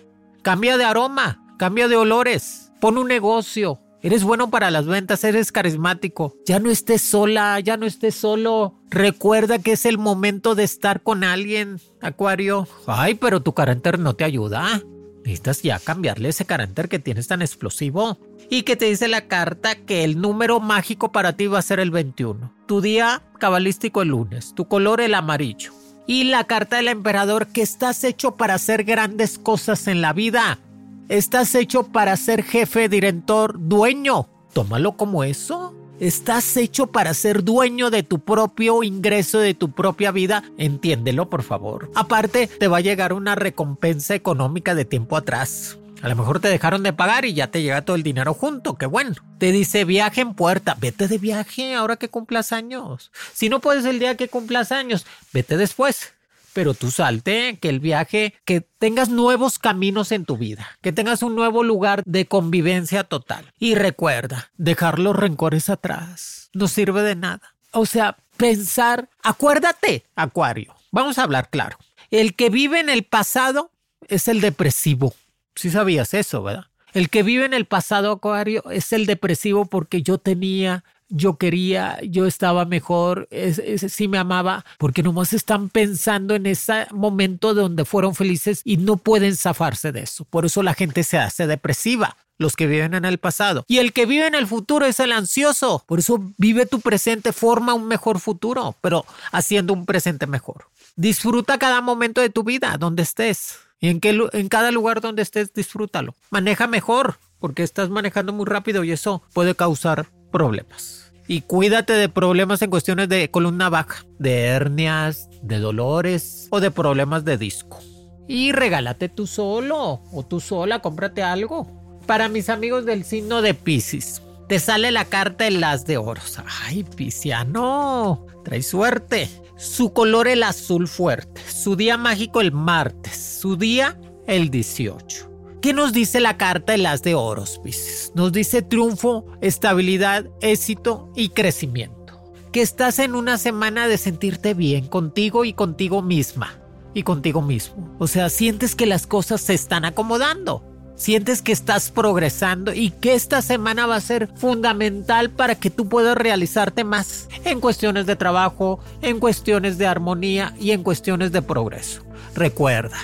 Cambia 0.42 0.76
de 0.76 0.84
aroma. 0.84 1.42
Cambia 1.58 1.88
de 1.88 1.96
olores. 1.96 2.70
Pon 2.80 2.98
un 2.98 3.08
negocio. 3.08 3.80
Eres 4.06 4.22
bueno 4.22 4.50
para 4.50 4.70
las 4.70 4.86
ventas, 4.86 5.24
eres 5.24 5.50
carismático. 5.50 6.36
Ya 6.46 6.60
no 6.60 6.70
estés 6.70 7.02
sola, 7.02 7.58
ya 7.58 7.76
no 7.76 7.86
estés 7.86 8.14
solo. 8.14 8.78
Recuerda 8.88 9.58
que 9.58 9.72
es 9.72 9.84
el 9.84 9.98
momento 9.98 10.54
de 10.54 10.62
estar 10.62 11.02
con 11.02 11.24
alguien, 11.24 11.80
Acuario. 12.00 12.68
Ay, 12.86 13.16
pero 13.16 13.42
tu 13.42 13.52
carácter 13.52 13.98
no 13.98 14.14
te 14.14 14.22
ayuda. 14.22 14.80
Necesitas 15.24 15.60
ya 15.62 15.80
cambiarle 15.80 16.28
ese 16.28 16.44
carácter 16.44 16.88
que 16.88 17.00
tienes 17.00 17.26
tan 17.26 17.42
explosivo. 17.42 18.16
Y 18.48 18.62
que 18.62 18.76
te 18.76 18.84
dice 18.84 19.08
la 19.08 19.26
carta 19.26 19.74
que 19.74 20.04
el 20.04 20.20
número 20.20 20.60
mágico 20.60 21.10
para 21.10 21.32
ti 21.32 21.48
va 21.48 21.58
a 21.58 21.62
ser 21.62 21.80
el 21.80 21.90
21. 21.90 22.54
Tu 22.68 22.80
día 22.80 23.24
cabalístico 23.40 24.02
el 24.02 24.10
lunes, 24.10 24.54
tu 24.54 24.68
color 24.68 25.00
el 25.00 25.14
amarillo. 25.14 25.72
Y 26.06 26.22
la 26.22 26.44
carta 26.44 26.76
del 26.76 26.86
emperador 26.86 27.48
que 27.48 27.62
estás 27.62 28.04
hecho 28.04 28.36
para 28.36 28.54
hacer 28.54 28.84
grandes 28.84 29.36
cosas 29.36 29.88
en 29.88 30.00
la 30.00 30.12
vida. 30.12 30.60
Estás 31.08 31.54
hecho 31.54 31.84
para 31.84 32.16
ser 32.16 32.42
jefe, 32.42 32.88
director, 32.88 33.54
dueño. 33.60 34.28
Tómalo 34.52 34.96
como 34.96 35.22
eso. 35.22 35.72
Estás 36.00 36.56
hecho 36.56 36.88
para 36.88 37.14
ser 37.14 37.44
dueño 37.44 37.90
de 37.90 38.02
tu 38.02 38.18
propio 38.18 38.82
ingreso, 38.82 39.38
de 39.38 39.54
tu 39.54 39.70
propia 39.70 40.10
vida. 40.10 40.42
Entiéndelo, 40.58 41.30
por 41.30 41.44
favor. 41.44 41.92
Aparte, 41.94 42.48
te 42.48 42.66
va 42.66 42.78
a 42.78 42.80
llegar 42.80 43.12
una 43.12 43.36
recompensa 43.36 44.16
económica 44.16 44.74
de 44.74 44.84
tiempo 44.84 45.16
atrás. 45.16 45.78
A 46.02 46.08
lo 46.08 46.16
mejor 46.16 46.40
te 46.40 46.48
dejaron 46.48 46.82
de 46.82 46.92
pagar 46.92 47.24
y 47.24 47.34
ya 47.34 47.52
te 47.52 47.62
llega 47.62 47.82
todo 47.82 47.94
el 47.94 48.02
dinero 48.02 48.34
junto, 48.34 48.74
qué 48.76 48.86
bueno. 48.86 49.14
Te 49.38 49.52
dice 49.52 49.84
viaje 49.84 50.22
en 50.22 50.34
puerta, 50.34 50.76
vete 50.78 51.06
de 51.06 51.18
viaje 51.18 51.74
ahora 51.74 51.96
que 51.96 52.10
cumplas 52.10 52.52
años. 52.52 53.12
Si 53.32 53.48
no 53.48 53.60
puedes 53.60 53.84
el 53.84 54.00
día 54.00 54.16
que 54.16 54.28
cumplas 54.28 54.72
años, 54.72 55.06
vete 55.32 55.56
después 55.56 56.15
pero 56.56 56.72
tú 56.72 56.90
salte, 56.90 57.58
que 57.60 57.68
el 57.68 57.80
viaje, 57.80 58.32
que 58.46 58.62
tengas 58.62 59.10
nuevos 59.10 59.58
caminos 59.58 60.10
en 60.10 60.24
tu 60.24 60.38
vida, 60.38 60.66
que 60.80 60.90
tengas 60.90 61.22
un 61.22 61.36
nuevo 61.36 61.62
lugar 61.62 62.02
de 62.06 62.24
convivencia 62.24 63.04
total. 63.04 63.52
Y 63.58 63.74
recuerda, 63.74 64.50
dejar 64.56 64.98
los 64.98 65.14
rencores 65.14 65.68
atrás 65.68 66.48
no 66.54 66.66
sirve 66.66 67.02
de 67.02 67.14
nada. 67.14 67.54
O 67.72 67.84
sea, 67.84 68.16
pensar, 68.38 69.10
acuérdate, 69.22 70.06
Acuario, 70.14 70.74
vamos 70.90 71.18
a 71.18 71.24
hablar 71.24 71.50
claro. 71.50 71.76
El 72.10 72.34
que 72.34 72.48
vive 72.48 72.80
en 72.80 72.88
el 72.88 73.04
pasado 73.04 73.70
es 74.08 74.26
el 74.26 74.40
depresivo. 74.40 75.12
Si 75.56 75.68
sabías 75.68 76.14
eso, 76.14 76.42
¿verdad? 76.42 76.68
El 76.94 77.10
que 77.10 77.22
vive 77.22 77.44
en 77.44 77.52
el 77.52 77.66
pasado, 77.66 78.12
Acuario, 78.12 78.64
es 78.70 78.94
el 78.94 79.04
depresivo 79.04 79.66
porque 79.66 80.00
yo 80.00 80.16
tenía 80.16 80.84
yo 81.08 81.36
quería, 81.36 81.98
yo 82.02 82.26
estaba 82.26 82.64
mejor, 82.64 83.28
ese 83.30 83.88
sí 83.88 84.08
me 84.08 84.18
amaba, 84.18 84.64
porque 84.78 85.02
nomás 85.02 85.32
están 85.32 85.68
pensando 85.68 86.34
en 86.34 86.46
ese 86.46 86.86
momento 86.92 87.54
donde 87.54 87.84
fueron 87.84 88.14
felices 88.14 88.60
y 88.64 88.76
no 88.76 88.96
pueden 88.96 89.36
zafarse 89.36 89.92
de 89.92 90.00
eso. 90.00 90.24
Por 90.24 90.46
eso 90.46 90.62
la 90.62 90.74
gente 90.74 91.04
se 91.04 91.18
hace 91.18 91.46
depresiva 91.46 92.16
los 92.38 92.54
que 92.56 92.66
viven 92.66 92.94
en 92.94 93.04
el 93.04 93.18
pasado. 93.18 93.64
Y 93.66 93.78
el 93.78 93.92
que 93.92 94.06
vive 94.06 94.26
en 94.26 94.34
el 94.34 94.46
futuro 94.46 94.84
es 94.86 95.00
el 95.00 95.12
ansioso. 95.12 95.84
Por 95.86 95.98
eso 95.98 96.22
vive 96.36 96.66
tu 96.66 96.80
presente, 96.80 97.32
forma 97.32 97.74
un 97.74 97.86
mejor 97.88 98.20
futuro, 98.20 98.76
pero 98.80 99.06
haciendo 99.32 99.72
un 99.72 99.86
presente 99.86 100.26
mejor. 100.26 100.66
Disfruta 100.96 101.58
cada 101.58 101.80
momento 101.80 102.20
de 102.20 102.30
tu 102.30 102.44
vida, 102.44 102.76
donde 102.78 103.02
estés. 103.02 103.58
Y 103.80 103.88
en, 103.88 104.00
qué, 104.00 104.18
en 104.32 104.48
cada 104.48 104.70
lugar 104.70 105.00
donde 105.00 105.22
estés, 105.22 105.52
disfrútalo. 105.52 106.14
Maneja 106.30 106.66
mejor, 106.66 107.18
porque 107.38 107.62
estás 107.62 107.90
manejando 107.90 108.32
muy 108.32 108.46
rápido 108.46 108.84
y 108.84 108.92
eso 108.92 109.22
puede 109.32 109.54
causar 109.54 110.06
problemas. 110.36 111.10
Y 111.26 111.40
cuídate 111.40 111.94
de 111.94 112.10
problemas 112.10 112.60
en 112.60 112.68
cuestiones 112.68 113.08
de 113.08 113.30
columna 113.30 113.70
baja, 113.70 114.04
de 114.18 114.42
hernias, 114.42 115.30
de 115.40 115.58
dolores 115.58 116.46
o 116.50 116.60
de 116.60 116.70
problemas 116.70 117.24
de 117.24 117.38
disco. 117.38 117.80
Y 118.28 118.52
regálate 118.52 119.08
tú 119.08 119.26
solo 119.26 120.02
o 120.12 120.26
tú 120.28 120.40
sola, 120.40 120.80
cómprate 120.80 121.22
algo. 121.22 121.66
Para 122.06 122.28
mis 122.28 122.50
amigos 122.50 122.84
del 122.84 123.04
signo 123.04 123.40
de 123.40 123.54
Pisces, 123.54 124.20
te 124.46 124.58
sale 124.58 124.90
la 124.90 125.06
carta 125.06 125.46
el 125.46 125.60
las 125.60 125.86
de 125.86 125.96
oros. 125.96 126.38
Ay, 126.64 126.84
Pisciano, 126.84 128.26
trae 128.44 128.62
suerte. 128.62 129.30
Su 129.56 129.94
color 129.94 130.28
el 130.28 130.42
azul 130.42 130.86
fuerte. 130.86 131.40
Su 131.48 131.76
día 131.76 131.96
mágico 131.96 132.42
el 132.42 132.52
martes. 132.52 133.38
Su 133.40 133.56
día 133.56 133.98
el 134.26 134.50
18. 134.50 135.35
¿Qué 135.66 135.72
nos 135.72 135.92
dice 135.92 136.20
la 136.20 136.36
carta 136.36 136.70
de 136.70 136.78
las 136.78 137.02
de 137.02 137.16
oros, 137.16 137.58
Pisces? 137.58 138.12
Nos 138.14 138.30
dice 138.30 138.62
triunfo, 138.62 139.26
estabilidad, 139.40 140.26
éxito 140.40 141.10
y 141.16 141.30
crecimiento. 141.30 142.22
Que 142.52 142.62
estás 142.62 143.00
en 143.00 143.16
una 143.16 143.36
semana 143.36 143.88
de 143.88 143.98
sentirte 143.98 144.54
bien 144.54 144.86
contigo 144.86 145.44
y 145.44 145.54
contigo 145.54 146.02
misma 146.02 146.60
y 146.94 147.02
contigo 147.02 147.42
mismo. 147.42 147.96
O 147.98 148.06
sea, 148.06 148.28
sientes 148.28 148.76
que 148.76 148.86
las 148.86 149.08
cosas 149.08 149.40
se 149.40 149.54
están 149.54 149.84
acomodando. 149.84 150.62
Sientes 150.94 151.42
que 151.42 151.50
estás 151.50 151.90
progresando 151.90 152.72
y 152.72 152.90
que 152.90 153.14
esta 153.14 153.42
semana 153.42 153.86
va 153.86 153.96
a 153.96 154.00
ser 154.00 154.28
fundamental 154.36 155.30
para 155.30 155.56
que 155.56 155.70
tú 155.70 155.88
puedas 155.88 156.16
realizarte 156.16 156.84
más 156.84 157.28
en 157.44 157.58
cuestiones 157.58 158.06
de 158.06 158.14
trabajo, 158.14 158.78
en 159.02 159.18
cuestiones 159.18 159.78
de 159.78 159.88
armonía 159.88 160.54
y 160.60 160.70
en 160.70 160.84
cuestiones 160.84 161.32
de 161.32 161.42
progreso. 161.42 162.04
Recuerda, 162.36 162.98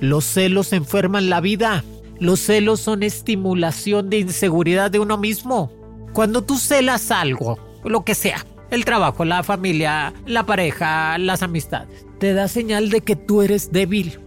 los 0.00 0.24
celos 0.24 0.72
enferman 0.72 1.28
la 1.28 1.40
vida. 1.40 1.84
Los 2.20 2.40
celos 2.40 2.80
son 2.80 3.02
estimulación 3.02 4.10
de 4.10 4.18
inseguridad 4.18 4.90
de 4.90 4.98
uno 4.98 5.18
mismo. 5.18 5.72
Cuando 6.12 6.42
tú 6.42 6.58
celas 6.58 7.10
algo, 7.10 7.58
lo 7.84 8.04
que 8.04 8.14
sea, 8.14 8.44
El 8.70 8.84
trabajo, 8.84 9.24
la 9.24 9.42
familia, 9.42 10.12
la 10.26 10.44
pareja, 10.44 11.16
las 11.16 11.42
amistades. 11.42 12.04
Te 12.18 12.34
da 12.34 12.48
señal 12.48 12.90
de 12.90 13.00
que 13.00 13.16
tú 13.16 13.40
eres 13.40 13.72
débil, 13.72 14.20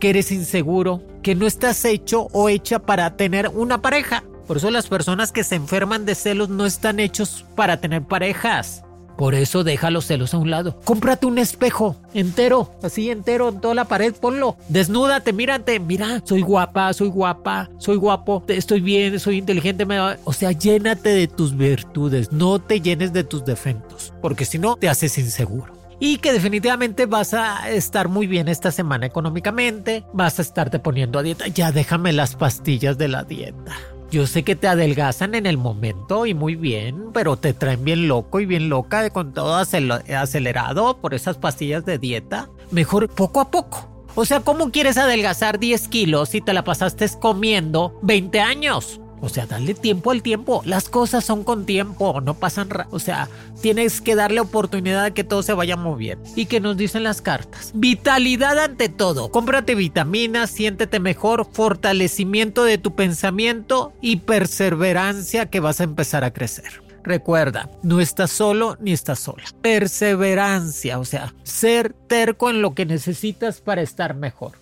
que 0.00 0.10
eres 0.10 0.32
inseguro, 0.32 1.00
que 1.22 1.36
no 1.36 1.46
estás 1.46 1.84
hecho 1.84 2.26
o 2.32 2.48
hecha 2.48 2.80
para 2.80 3.16
tener 3.16 3.48
una 3.48 3.80
pareja. 3.82 4.24
Por 4.48 4.56
eso 4.56 4.70
las 4.70 4.88
personas 4.88 5.30
que 5.30 5.44
se 5.44 5.54
enferman 5.54 6.06
de 6.06 6.16
celos 6.16 6.48
no 6.48 6.66
están 6.66 6.98
hechos 6.98 7.44
para 7.54 7.80
tener 7.80 8.02
parejas. 8.02 8.83
Por 9.16 9.34
eso 9.34 9.64
deja 9.64 9.90
los 9.90 10.06
celos 10.06 10.34
a 10.34 10.38
un 10.38 10.50
lado. 10.50 10.80
Cómprate 10.84 11.26
un 11.26 11.38
espejo 11.38 11.96
entero, 12.14 12.70
así 12.82 13.10
entero 13.10 13.48
en 13.48 13.60
toda 13.60 13.74
la 13.74 13.84
pared, 13.86 14.14
ponlo. 14.14 14.56
Desnúdate, 14.68 15.32
mírate, 15.32 15.80
mira, 15.80 16.22
soy 16.24 16.42
guapa, 16.42 16.92
soy 16.92 17.08
guapa, 17.08 17.70
soy 17.78 17.96
guapo, 17.96 18.42
estoy 18.48 18.80
bien, 18.80 19.20
soy 19.20 19.38
inteligente. 19.38 19.86
O 20.24 20.32
sea, 20.32 20.52
llénate 20.52 21.10
de 21.10 21.28
tus 21.28 21.56
virtudes, 21.56 22.32
no 22.32 22.58
te 22.58 22.80
llenes 22.80 23.12
de 23.12 23.24
tus 23.24 23.44
defectos, 23.44 24.12
porque 24.20 24.44
si 24.44 24.58
no 24.58 24.76
te 24.76 24.88
haces 24.88 25.18
inseguro 25.18 25.74
y 26.00 26.18
que 26.18 26.32
definitivamente 26.32 27.06
vas 27.06 27.34
a 27.34 27.70
estar 27.70 28.08
muy 28.08 28.26
bien 28.26 28.48
esta 28.48 28.70
semana 28.72 29.06
económicamente, 29.06 30.04
vas 30.12 30.38
a 30.38 30.42
estarte 30.42 30.78
poniendo 30.78 31.18
a 31.18 31.22
dieta, 31.22 31.46
ya 31.48 31.72
déjame 31.72 32.12
las 32.12 32.36
pastillas 32.36 32.98
de 32.98 33.08
la 33.08 33.24
dieta. 33.24 33.76
Yo 34.14 34.28
sé 34.28 34.44
que 34.44 34.54
te 34.54 34.68
adelgazan 34.68 35.34
en 35.34 35.44
el 35.44 35.58
momento 35.58 36.24
y 36.24 36.34
muy 36.34 36.54
bien, 36.54 37.06
pero 37.12 37.36
te 37.36 37.52
traen 37.52 37.82
bien 37.82 38.06
loco 38.06 38.38
y 38.38 38.46
bien 38.46 38.68
loca 38.68 39.10
con 39.10 39.34
todo 39.34 39.56
acelerado 39.56 40.98
por 40.98 41.14
esas 41.14 41.36
pastillas 41.36 41.84
de 41.84 41.98
dieta. 41.98 42.48
Mejor 42.70 43.08
poco 43.08 43.40
a 43.40 43.50
poco. 43.50 44.06
O 44.14 44.24
sea, 44.24 44.38
¿cómo 44.38 44.70
quieres 44.70 44.98
adelgazar 44.98 45.58
10 45.58 45.88
kilos 45.88 46.28
si 46.28 46.40
te 46.40 46.52
la 46.52 46.62
pasaste 46.62 47.08
comiendo 47.20 47.98
20 48.02 48.38
años? 48.38 49.00
O 49.24 49.30
sea, 49.30 49.46
dale 49.46 49.72
tiempo 49.72 50.10
al 50.10 50.22
tiempo. 50.22 50.60
Las 50.66 50.90
cosas 50.90 51.24
son 51.24 51.44
con 51.44 51.64
tiempo, 51.64 52.20
no 52.20 52.34
pasan. 52.34 52.68
O 52.90 52.98
sea, 52.98 53.30
tienes 53.62 54.02
que 54.02 54.14
darle 54.14 54.40
oportunidad 54.40 55.02
a 55.02 55.14
que 55.14 55.24
todo 55.24 55.42
se 55.42 55.54
vaya 55.54 55.76
moviendo. 55.76 56.28
¿Y 56.36 56.44
que 56.44 56.60
nos 56.60 56.76
dicen 56.76 57.04
las 57.04 57.22
cartas? 57.22 57.72
Vitalidad 57.74 58.58
ante 58.58 58.90
todo. 58.90 59.30
Cómprate 59.30 59.74
vitaminas, 59.74 60.50
siéntete 60.50 61.00
mejor, 61.00 61.48
fortalecimiento 61.50 62.64
de 62.64 62.76
tu 62.76 62.94
pensamiento 62.94 63.94
y 64.02 64.16
perseverancia 64.16 65.46
que 65.46 65.60
vas 65.60 65.80
a 65.80 65.84
empezar 65.84 66.22
a 66.22 66.34
crecer. 66.34 66.82
Recuerda, 67.02 67.70
no 67.82 68.00
estás 68.00 68.30
solo 68.30 68.76
ni 68.78 68.92
estás 68.92 69.20
sola. 69.20 69.44
Perseverancia, 69.62 70.98
o 70.98 71.06
sea, 71.06 71.32
ser 71.44 71.94
terco 71.94 72.50
en 72.50 72.60
lo 72.60 72.74
que 72.74 72.84
necesitas 72.84 73.62
para 73.62 73.80
estar 73.80 74.14
mejor. 74.14 74.52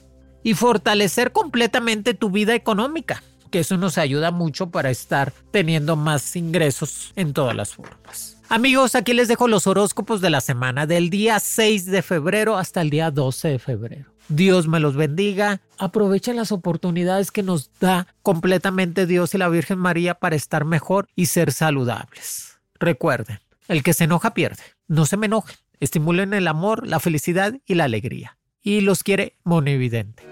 Y 0.45 0.55
fortalecer 0.55 1.33
completamente 1.33 2.15
tu 2.15 2.31
vida 2.31 2.55
económica 2.55 3.23
que 3.53 3.61
eso 3.61 3.77
nos 3.77 3.99
ayuda 3.99 4.33
mucho 4.33 4.71
para 4.71 4.91
estar 4.91 5.33
teniendo 5.53 5.95
más 5.95 6.35
ingresos 6.35 7.13
en 7.15 7.33
todas 7.33 7.55
las 7.55 7.75
formas. 7.75 8.39
Amigos, 8.49 8.97
aquí 8.97 9.13
les 9.13 9.29
dejo 9.29 9.47
los 9.47 9.69
horóscopos 9.69 10.21
de 10.21 10.31
la 10.31 10.41
semana 10.41 10.87
del 10.87 11.11
día 11.11 11.39
6 11.39 11.87
de 11.87 12.03
febrero 12.03 12.57
hasta 12.57 12.81
el 12.81 12.91
día 12.91 13.11
12 13.13 13.49
de 13.49 13.59
febrero. 13.61 14.13
Dios 14.29 14.67
me 14.67 14.81
los 14.81 14.97
bendiga. 14.97 15.61
Aprovechen 15.79 16.37
las 16.37 16.51
oportunidades 16.51 17.31
que 17.31 17.43
nos 17.43 17.71
da 17.79 18.07
completamente 18.23 19.07
Dios 19.07 19.35
y 19.35 19.39
la 19.39 19.49
Virgen 19.49 19.79
María 19.79 20.15
para 20.15 20.37
estar 20.37 20.65
mejor 20.65 21.07
y 21.15 21.27
ser 21.27 21.53
saludables. 21.53 22.59
Recuerden, 22.81 23.41
el 23.69 23.83
que 23.83 23.93
se 23.93 24.05
enoja 24.05 24.35
pierde. 24.35 24.63
No 24.89 25.07
se 25.07 25.17
me 25.17 25.27
enojen. 25.27 25.57
Estimulen 25.81 26.33
el 26.33 26.49
amor, 26.49 26.87
la 26.87 27.01
felicidad 27.01 27.55
y 27.67 27.75
la 27.75 27.85
alegría. 27.85 28.39
Y 28.63 28.81
los 28.81 29.03
quiere 29.03 29.37
Monividente. 29.45 30.32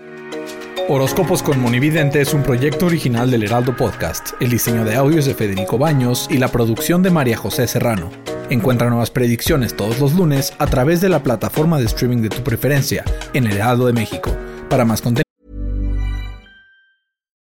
Horóscopos 0.88 1.42
con 1.42 1.60
Monividente 1.60 2.20
es 2.20 2.34
un 2.34 2.42
proyecto 2.42 2.86
original 2.86 3.30
del 3.30 3.44
Heraldo 3.44 3.76
Podcast. 3.76 4.30
El 4.40 4.50
diseño 4.50 4.84
de 4.84 4.96
audios 4.96 5.24
de 5.24 5.34
Federico 5.34 5.78
Baños 5.78 6.26
y 6.30 6.38
la 6.38 6.48
producción 6.48 7.02
de 7.02 7.10
María 7.10 7.36
José 7.36 7.68
Serrano. 7.68 8.10
Encuentra 8.50 8.88
nuevas 8.88 9.10
predicciones 9.10 9.76
todos 9.76 10.00
los 10.00 10.14
lunes 10.14 10.52
a 10.58 10.66
través 10.66 11.00
de 11.00 11.08
la 11.08 11.22
plataforma 11.22 11.78
de 11.78 11.86
streaming 11.86 12.22
de 12.22 12.28
tu 12.30 12.42
preferencia 12.42 13.04
en 13.34 13.46
El 13.46 13.56
Heraldo 13.56 13.86
de 13.86 13.92
México. 13.92 14.36
Para 14.68 14.84
más 14.84 15.00
contenido. 15.00 15.24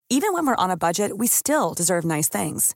Even 0.10 0.34
when 0.34 0.46
we're 0.46 0.56
on 0.56 0.72
a 0.72 0.78
budget, 0.78 1.18
we 1.18 1.28
still 1.28 1.74
deserve 1.76 2.06
nice 2.06 2.30
things. 2.30 2.76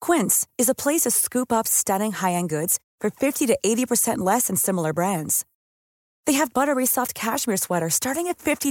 Quince 0.00 0.46
is 0.58 0.68
a 0.68 0.74
place 0.74 1.02
to 1.02 1.10
scoop 1.10 1.50
up 1.50 1.66
stunning 1.66 2.12
high-end 2.12 2.50
goods 2.50 2.78
for 3.00 3.10
50 3.10 3.46
to 3.46 3.58
80% 3.64 4.18
less 4.18 4.46
than 4.46 4.56
similar 4.56 4.92
brands. 4.92 5.44
They 6.26 6.34
have 6.34 6.52
buttery 6.52 6.86
soft 6.86 7.14
cashmere 7.14 7.56
sweaters 7.56 7.94
starting 7.94 8.28
at 8.28 8.38
$50 8.38 8.70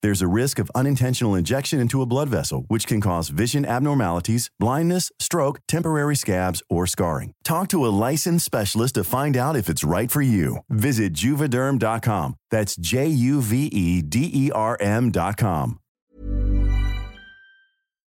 There's 0.00 0.22
a 0.22 0.28
risk 0.28 0.60
of 0.60 0.70
unintentional 0.74 1.34
injection 1.34 1.80
into 1.80 2.02
a 2.02 2.06
blood 2.06 2.28
vessel, 2.28 2.64
which 2.68 2.86
can 2.86 3.00
cause 3.00 3.30
vision 3.30 3.64
abnormalities, 3.64 4.48
blindness, 4.60 5.10
stroke, 5.18 5.58
temporary 5.66 6.14
scabs, 6.14 6.62
or 6.70 6.86
scarring. 6.86 7.32
Talk 7.42 7.68
to 7.68 7.84
a 7.84 7.90
licensed 8.10 8.44
specialist 8.44 8.94
to 8.94 9.04
find 9.04 9.36
out 9.36 9.56
if 9.56 9.68
it's 9.68 9.82
right 9.82 10.10
for 10.10 10.22
you. 10.22 10.58
Visit 10.68 11.14
juvederm.com. 11.14 12.36
That's 12.50 12.76
J 12.76 13.08
U 13.08 13.40
V 13.40 13.66
E 13.66 14.02
D 14.02 14.30
E 14.32 14.50
R 14.54 14.76
M.com. 14.80 15.80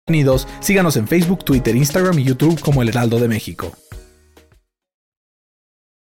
Bienvenidos. 0.07 0.47
Síganos 0.59 0.97
en 0.97 1.07
Facebook, 1.07 1.45
Twitter, 1.45 1.75
Instagram 1.75 2.19
y 2.19 2.23
YouTube 2.23 2.61
como 2.61 2.83
El 2.83 2.89
Heraldo 2.89 3.19
de 3.19 3.27
México. 3.27 3.71